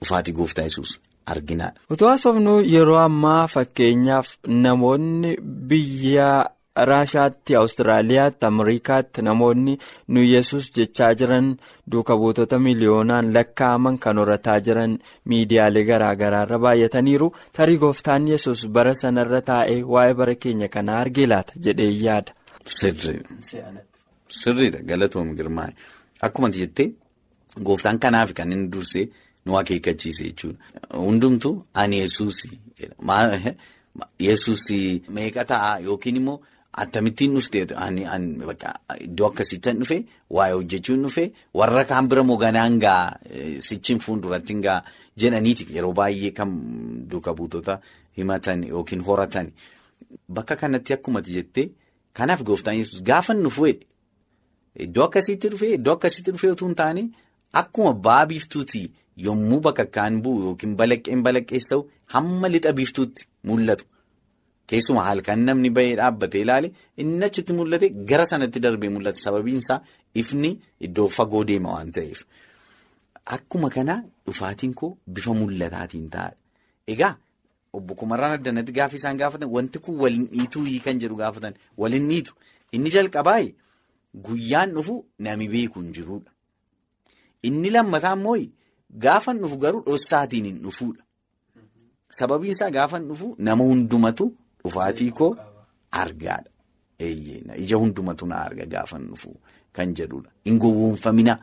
dhufaatii 0.00 0.32
gooftaa 0.32 0.64
yesus 0.64 1.00
arginaadha. 1.26 1.80
Utuu 1.90 2.08
haasofnu 2.08 2.60
yeroo 2.74 2.96
ammaa 3.08 3.46
fakkeenyaaf 3.48 4.28
namoonni 4.46 5.36
biyya 5.42 6.30
Raashaatti, 6.88 7.54
Awustiraaliyaatti, 7.56 8.46
Ameerikaatti 8.46 9.22
namoonni 9.22 9.72
nu 10.08 10.22
yesus 10.22 10.70
jechaa 10.76 11.08
jiran 11.14 11.48
duuka 11.92 12.16
buutota 12.16 12.58
miliyoonaan 12.58 13.32
lakkaa'aman 13.34 13.98
kan 13.98 14.18
horataa 14.22 14.60
jiran 14.60 14.94
miidiyaalee 15.24 15.84
garaa 15.84 16.14
garaarra 16.16 16.58
baay'ataniiru 16.58 17.28
tarii 17.52 17.76
gooftaan 17.82 18.28
yesus 18.28 18.66
bara 18.68 18.94
sanarra 18.94 19.40
taa'ee 19.50 19.82
waa'ee 19.94 20.14
bara 20.14 20.34
keenya 20.34 20.68
kanaa 20.68 21.00
argee 21.00 21.26
laata 21.26 21.52
jedhee 21.64 21.90
yaada. 22.04 22.32
Sirriidha. 22.64 23.82
Sirriidha 24.40 24.78
galatoom 24.92 25.34
girmaa'e 25.36 25.74
akkuma 26.22 26.48
jettee. 26.50 26.92
Gooftaan 27.64 27.98
kanaaf 27.98 28.32
kan 28.34 28.52
inni 28.52 28.68
dursee 28.72 29.08
nu 29.46 29.56
akeekkachiise 29.58 30.24
jechuudha. 30.24 30.58
Hundumtuu 30.94 31.54
ani 31.74 31.98
yesuus 32.02 32.38
yesuus 34.18 34.64
meeqa 35.16 35.44
ta'a 35.44 35.78
yookiin 35.86 36.16
immoo 36.20 36.40
akkamittiin 36.82 37.32
dhuftee 37.34 37.62
iddoo 39.04 39.26
akkasiitti 39.30 39.72
dhufe 39.80 39.96
waa'ee 40.36 40.54
hojjechuun 40.54 41.02
dhufe 41.04 41.24
warra 41.54 41.84
kaan 41.84 42.08
bira 42.08 42.22
moo 42.24 42.36
ganaan 42.38 42.78
gaa 42.84 43.16
sichiin 43.68 43.98
fuulduratti 44.04 44.54
gaa 44.66 44.78
jedhaniiti 45.20 45.66
yeroo 45.76 45.92
baay'ee 46.00 46.30
kan 46.38 46.50
duuka 47.10 47.34
buutota 47.34 47.80
himatan 48.18 48.64
yookiin 48.68 49.02
horatan 49.08 49.52
bakka 50.28 50.56
kanatti 50.56 50.92
akkumatti 50.94 51.32
jettee 51.38 51.66
kanaaf 52.12 52.42
gooftaan 52.44 52.76
yesus 52.78 53.02
gaafa 53.02 53.34
nufu 53.34 53.66
iddoo 54.84 55.04
akkasiitti 55.08 55.48
dhufe 55.52 55.72
iddoo 55.78 55.94
akkasiitti 55.98 56.30
dhufe 56.32 56.50
otoo 56.52 56.68
hin 56.68 56.74
taane. 56.76 57.02
Akkuma 57.52 57.92
ba'a 57.94 58.26
biiftuuti 58.30 58.82
yommuu 59.16 59.60
bakka 59.60 59.84
kaan 59.96 60.20
bu'u 60.24 60.42
yookiin 60.46 60.76
balaqqeen 60.78 61.22
balaqqeessa'u 61.26 61.80
hamma 62.14 62.48
lixa 62.48 62.72
biiftuutti 62.78 63.22
mul'atu. 63.48 63.84
Keessumaa 64.68 65.06
halkan 65.10 65.40
namni 65.46 65.70
bahee 65.76 65.96
dhaabbatee 66.00 66.42
ilaale 66.44 66.68
inni 66.96 67.24
achitti 67.24 67.52
mul'ate 67.52 67.88
gara 68.10 68.26
sanatti 68.26 68.60
darbee 68.62 68.88
mul'ata. 68.94 69.18
Sababiin 69.24 69.58
isaa 69.64 69.80
ifni 70.14 70.50
iddoo 70.86 71.08
fagoo 71.08 71.44
deema 71.44 71.72
waan 71.74 71.90
ta'eef. 71.96 72.20
Akkuma 73.36 73.68
kana 73.70 73.94
dhufaatiin 74.26 74.74
koo 74.74 74.96
bifa 75.14 75.32
mul'ataatiin 75.40 76.08
ta'a. 76.14 76.30
Egaa 76.86 77.14
obbo 77.72 77.94
Kumarraan 77.94 78.32
Addanatti 78.38 78.72
gaafa 78.72 78.96
isaan 78.96 79.18
gaafatan 79.18 79.50
wanti 79.56 79.78
kun 79.78 79.98
waliin 80.02 80.26
dhiituu 80.32 80.64
kan 80.84 80.98
jedhu 81.02 81.16
gaafatan 81.16 81.54
waliin 81.76 82.08
dhiitu 82.08 82.32
inni 82.72 82.90
jalqabaa 82.90 83.42
guyyaan 84.26 84.70
dhufu 84.74 85.04
nami 85.18 85.48
beeku 85.48 85.80
hin 85.82 85.92
jirudha. 85.92 86.30
Inni 87.42 87.70
lammataa 87.70 88.16
immoo 88.16 88.36
gaafa 89.04 89.34
dhufu 89.34 89.56
garuu 89.56 89.82
dhossaatiin 89.86 90.44
hin 90.44 90.62
dhufuudha. 90.62 91.02
Sababiin 92.18 92.52
isaa 92.52 92.70
gaafa 92.70 92.98
dhufu 92.98 93.34
nama 93.38 93.64
hundumatu 93.64 94.32
dhufaatii 94.64 95.10
koo 95.10 95.36
argaadha. 95.90 96.50
Ija 97.56 97.76
hundumatu 97.76 98.26
na 98.26 98.42
arga 98.44 98.66
gaafa 98.66 98.98
dhufu 98.98 99.36
kan 99.72 99.94
jedhudha. 99.94 100.30
Hin 100.44 100.58
gowwoomfamina. 100.58 101.38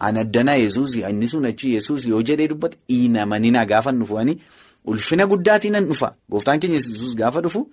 An 0.00 0.16
yesuus 0.48 0.94
inni 0.94 1.28
sun 1.28 1.44
achi 1.44 1.74
yesuus 1.74 2.06
yoo 2.06 2.22
jedhee 2.22 2.48
dubbata 2.48 2.76
hin 2.88 3.16
amanina 3.16 3.64
gaafa 3.66 3.92
dhufu 3.92 4.16
ulfina 4.84 5.26
guddaatiin 5.26 5.72
nan 5.72 5.86
dhufa. 5.86 6.16
Gooftaan 6.30 6.60
keenya 6.60 6.76
yesuus 6.76 7.14
gaafa 7.16 7.40
dhufu 7.40 7.70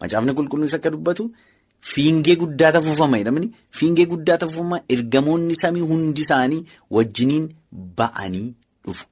Macaafni 0.00 0.32
qulqulluunis 0.34 0.74
akka 0.74 0.90
dubbatu 0.90 1.32
fiingee 1.80 2.36
guddaa 2.36 2.72
tafuufama 2.72 3.18
jedhamani 3.18 3.50
fiingee 3.70 4.06
guddaa 4.12 4.38
tafuufama 4.38 4.80
ergamoonni 4.88 5.56
samii 5.62 5.80
hundi 5.90 6.20
isaanii 6.26 6.64
wajjiniin 6.90 7.48
ba'anii 7.72 8.54
dhufu. 8.86 9.06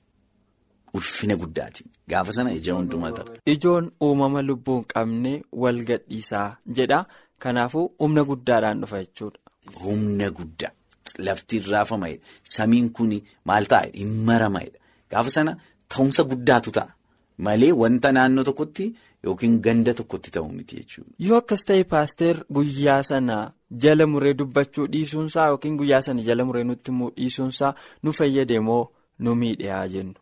Ulfina 0.95 1.37
guddaati. 1.37 1.85
Gaafa 2.09 2.33
sana 2.33 2.53
ija 2.53 2.75
hundumaa 2.75 3.13
ta'a. 3.13 3.33
Ijoon 3.47 3.91
uumama 4.03 4.43
lubbuu 4.43 4.77
hin 4.77 4.85
qabne 4.95 5.33
wal 5.53 5.85
gadhiisaa 5.91 6.57
jedha. 6.79 7.05
Kanaafuu 7.39 7.87
humna 7.99 8.25
guddaadhaan 8.25 8.81
dhufa 8.81 8.99
jechuudha. 9.05 9.39
Humna 9.85 10.31
guddaa. 10.31 10.71
Lafti 11.19 11.59
raafama 11.71 12.09
Samiin 12.43 12.91
kun 12.91 13.21
maal 13.45 13.67
ta'a? 13.67 13.91
Hin 13.95 14.13
maramayedha. 14.31 14.79
Gaafa 15.11 15.31
sana 15.31 15.57
ta'umsa 15.89 16.25
guddaatu 16.25 16.71
ta'a. 16.71 16.95
Malee 17.39 17.73
wanta 17.73 18.13
naannoo 18.13 18.45
tokkotti 18.45 18.95
yookiin 19.25 19.61
ganda 19.67 19.95
tokkotti 19.95 20.31
ta'u 20.37 20.49
miti 20.53 20.81
jechuudha. 20.81 21.13
Yoo 21.19 21.39
akkas 21.43 21.65
ta'e 21.69 21.85
paaster 21.93 22.43
guyyaa 22.59 23.03
sana 23.11 23.39
jala 23.85 24.07
muree 24.07 24.35
dubbachuu 24.39 24.87
dhiisuunsaa 24.93 25.49
yookiin 25.53 25.79
guyyaa 25.81 26.03
sana 26.09 26.27
jala 26.29 26.45
muree 26.49 26.65
nutti 26.71 26.93
himuu 26.93 27.11
dhiisuunsaa 27.17 27.75
nu 28.03 28.13
fayyade 28.19 28.61
moo 28.69 28.83
nu 29.19 29.35
miidhaa 29.43 29.87
jennu? 29.89 30.15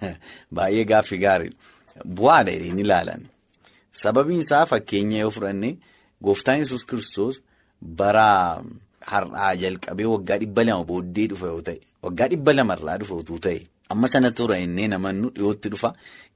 Baay'ee 0.54 0.84
gaaffii 0.92 1.22
gaariidha. 1.24 1.56
Bu'aadha 2.16 2.56
jedheen 2.56 2.84
ilaalan. 2.84 3.26
Sababiin 4.02 4.44
isaa 4.46 4.66
fakkeenya 4.66 5.24
yoo 5.24 5.30
fudhanne 5.30 5.76
gooftaan 6.24 6.62
yesus 6.64 6.84
kiristoos 6.84 7.42
bara 8.00 8.28
har'aa 9.12 9.52
jalqabee 9.62 10.08
waggaa 10.14 10.38
dhibba 10.42 10.64
lama 10.68 10.88
booddee 10.90 11.26
dhufa 11.32 11.52
yoo 11.52 11.62
ta'e 11.68 11.80
waggaa 12.06 12.28
dhibba 12.32 12.54
lamarraa 12.58 12.98
dhufa 13.02 13.18
utuu 13.22 13.38
ta'e 13.46 13.60
amma 13.92 14.08
sana 14.14 14.30
tura 14.40 14.56
innee 14.64 14.88
namannu 14.94 15.30
dhiyootti 15.36 15.68
dhufa 15.74 15.90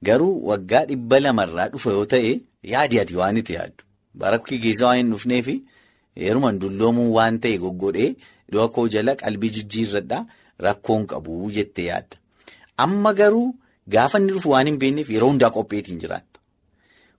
garuu 0.09 0.33
waggaa 0.49 0.85
dhibba 0.89 1.19
lamarraa 1.25 1.67
dhufa 1.73 1.89
yoo 1.97 2.05
ta'e 2.13 2.31
yaadi 2.73 2.99
ati 3.03 3.15
waan 3.19 3.37
itti 3.43 3.53
yaaddu 3.59 3.83
bara 4.23 4.37
keessa 4.47 4.85
waan 4.87 4.97
hin 5.01 5.11
dhufneefi 5.15 5.55
heeruman 6.23 6.59
dulloomuun 6.63 7.11
waan 7.19 7.39
ta'e 7.45 7.57
goggodhee 7.63 8.09
koo 8.75 8.87
jala 8.95 9.15
qalbii 9.21 9.49
jijjiirradhaa 9.55 10.23
rakkoon 10.65 11.03
qabu 11.11 11.51
jettee 11.55 11.85
yaadda. 11.91 12.15
Amma 12.83 13.11
garuu 13.19 13.47
gaafa 13.95 14.17
inni 14.21 14.31
dhufu 14.35 14.49
waan 14.53 14.67
hin 14.69 14.77
beekneef 14.83 15.09
yeroo 15.15 15.29
hundaa 15.31 15.49
qopheetiin 15.57 15.99
jiraatta. 16.03 16.39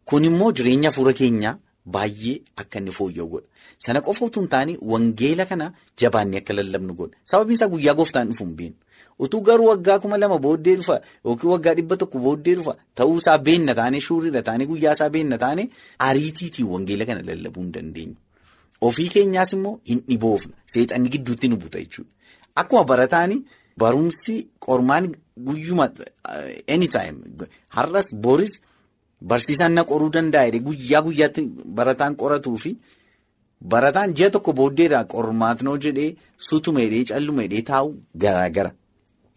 Kun 0.08 0.24
immoo 0.28 0.48
jireenya 0.60 0.90
fuula 0.96 1.12
keenyaa 1.20 1.54
baay'ee 1.96 2.34
akka 2.62 2.78
inni 2.80 2.90
fooyya'u 2.98 3.28
godha. 3.34 3.46
Sana 3.86 4.00
qofa 4.06 4.24
utuu 4.26 4.40
hin 4.42 4.48
taane 4.54 4.74
wangeela 4.92 5.44
kana 5.50 5.66
jabaannee 6.02 6.40
akka 6.42 6.52
lallabnu 6.58 6.94
godha. 7.00 7.16
Sababiin 7.32 7.54
isaa 7.58 7.68
guyyaa 7.74 7.94
gooftaan 8.00 8.28
dhufu 8.32 8.44
hin 8.44 8.54
beeknu. 8.62 8.76
Utuu 9.26 9.40
garuu 9.46 9.66
waggaa 9.68 9.98
kuma 10.02 10.16
lama 10.22 10.38
booddee 10.38 10.76
dhufa 10.80 10.96
yookiin 11.24 11.50
waggaa 11.52 11.74
dhibba 11.78 11.96
tokko 12.02 12.18
booddee 12.26 12.54
dhufa 12.58 12.74
ta'uu 13.00 13.16
isaa 13.22 13.38
beenna 13.46 13.74
taane 13.78 14.00
shuuriidha 14.06 14.42
taane 14.48 14.66
guyyaa 14.70 14.92
isaa 14.98 15.08
beenna 15.16 15.38
taane 15.44 15.64
ariitiitiin 16.08 16.68
wangeela 16.72 17.04
kana 17.08 17.22
lallabuu 17.30 17.62
hin 17.64 17.72
dandeenyu. 17.76 18.14
Ofii 18.88 19.08
keenyaas 19.14 19.52
immoo 19.56 19.72
hin 19.90 20.00
dhiboofna. 20.08 20.54
Seexanni 20.74 21.08
gidduutti 21.14 21.48
nu 21.48 21.56
buta 21.64 21.78
jechuudha. 21.82 22.12
Akkuma 22.62 22.84
barataani 22.92 23.36
barumsi 23.78 24.36
qormaan 24.66 25.10
guyyuma 25.48 25.88
anytime 26.74 27.18
har'as 27.76 28.08
boris 28.26 28.60
barsiisaan 29.32 29.72
na 29.74 29.84
qoruu 29.90 30.10
danda'a 30.16 30.58
guyyaa 30.70 31.02
guyyaatti 31.06 31.42
barataan 31.78 32.14
qoratuu 32.22 32.56
fi 32.64 32.70
barataan 33.74 34.14
ji'a 34.18 34.30
tokko 34.34 34.52
booddeedha 34.60 35.04
qormaatnoo 35.14 35.76
jedhee 35.84 36.10
sutuma 36.48 36.80
hidhee 36.86 37.04
calluma 37.10 37.42
hidhee 37.46 37.62
taa'u 37.70 37.88
garaagara. 38.24 38.70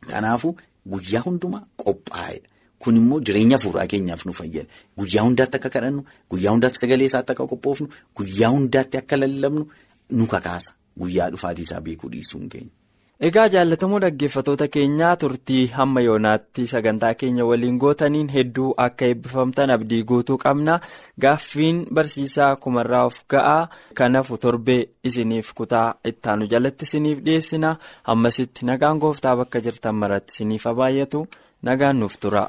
Kanaafuu 0.10 0.56
guyyaa 0.92 1.22
hundumaa 1.26 1.64
qophaa'edha. 1.84 2.48
Kun 2.82 2.96
immoo 2.98 3.20
jireenya 3.22 3.58
fuuraa 3.64 3.88
keenyaaf 3.88 4.26
nu 4.26 4.34
fayyada. 4.34 4.70
Guyyaa 4.98 5.24
hundaatti 5.28 5.58
akka 5.58 5.70
kadhannu, 5.70 6.02
guyyaa 6.32 6.52
hundaatti 6.56 6.80
sagalee 6.82 7.06
isaatti 7.12 7.32
akka 7.36 7.46
qophoofnu, 7.52 7.88
guyyaa 8.18 8.50
hundaatti 8.56 8.98
akka 8.98 9.16
lallabnu 9.22 9.64
nu 10.18 10.26
kakaasa. 10.28 10.74
Guyyaa 11.00 11.30
dhufaatii 11.36 11.62
isaa 11.70 11.82
beekuu 11.82 12.10
dhiisuun 12.12 12.50
keenya. 12.50 12.72
Egaa 13.28 13.44
jaallatamoo 13.54 13.98
dhaggeeffatoota 14.04 14.66
keenyaa 14.76 15.10
turtii 15.24 15.64
hamma 15.74 16.02
yoonaatti 16.06 16.64
sagantaa 16.72 17.12
keenya 17.24 17.46
waliin 17.50 17.76
gootaniin 17.84 18.32
hedduu 18.36 18.70
akka 18.86 19.10
eebbifamtan 19.10 19.74
abdii 19.76 20.00
guutuu 20.12 20.38
qabna. 20.46 20.78
Gaaffiin 21.26 21.84
barsiisaa 22.00 22.50
kumarraa 22.66 23.04
of 23.12 23.20
ga'aa 23.36 23.60
kanafu 24.02 24.40
torbee 24.48 24.80
isiniif 25.12 25.54
kutaa 25.62 25.86
ittaanu 26.14 26.50
jalatti 26.56 26.90
isiniif 26.90 27.22
dhiyeessina. 27.30 27.76
Ammasitti 28.16 28.70
nagaan 28.72 29.04
gooftaa 29.06 29.36
bakka 29.44 29.64
jirtan 29.70 30.02
maratti 30.06 30.38
isiniif 30.38 30.68
baay'atu 30.82 31.26
nagaan 31.72 32.04
nuuf 32.06 32.18
tura. 32.26 32.48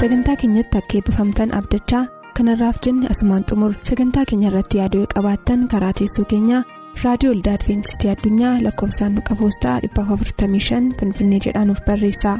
Sagantaa 0.00 0.36
keenyatti 0.40 0.78
akka 0.80 0.98
eebbifamtan 0.98 1.52
abdachaa. 1.58 2.04
Kanarraaf 2.36 2.78
jenne 2.86 3.06
asumaan 3.12 3.44
xumur 3.50 3.72
sagantaa 3.88 4.24
keenya 4.30 4.48
irratti 4.50 4.78
yaaduu 4.80 5.04
qabaattan 5.14 5.62
karaa 5.72 5.92
teessoo 6.00 6.24
keenyaa 6.32 6.62
raadiyoo 7.04 7.32
olda 7.36 7.54
adventistii 7.58 8.10
addunyaa 8.14 8.54
lakkoofsaanduqa 8.66 9.34
poostaa 9.40 9.76
455 9.86 10.98
finfinnee 11.00 11.40
jedhaanuf 11.46 11.80
barreessa 11.88 12.36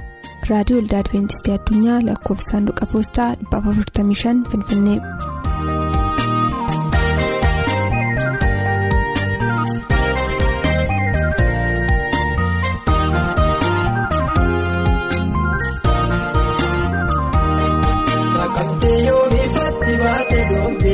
raadiyoo 0.50 0.82
olda 0.84 0.98
adventistii 1.04 1.54
addunyaa 1.58 1.98
lakkoofsaanduqa 2.10 2.86
poostaa 2.92 3.30
455 3.56 4.50
finfinnee. 4.52 4.98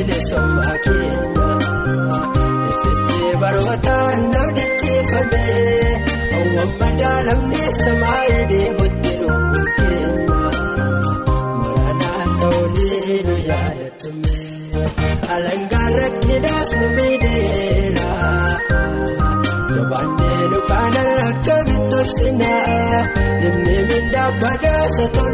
Sommaa 0.03 0.75
keenya 0.83 1.47
effeechee 2.69 3.31
barootaan 3.41 4.21
namni 4.33 4.65
cheeffamee 4.81 5.87
hawwan 6.33 6.71
madaalamnee 6.79 7.69
samaayii 7.79 8.43
deemuutti 8.51 9.11
lubbuun 9.21 9.67
keenya 9.77 10.37
maranaa 11.63 12.25
ta'uulee 12.39 13.17
nu 13.27 13.35
yaadatamee 13.49 14.87
alangaan 15.35 15.93
rakkinaas 16.01 16.69
nu 16.79 16.87
miidheera 16.97 18.09
jabaannee 19.75 20.41
dukaana 20.55 21.03
akka 21.29 21.57
bitobsinaa 21.69 22.99
dhimni 23.41 23.77
mindaa 23.91 24.29
badaasa 24.41 25.05
tolootaaf 25.17 25.32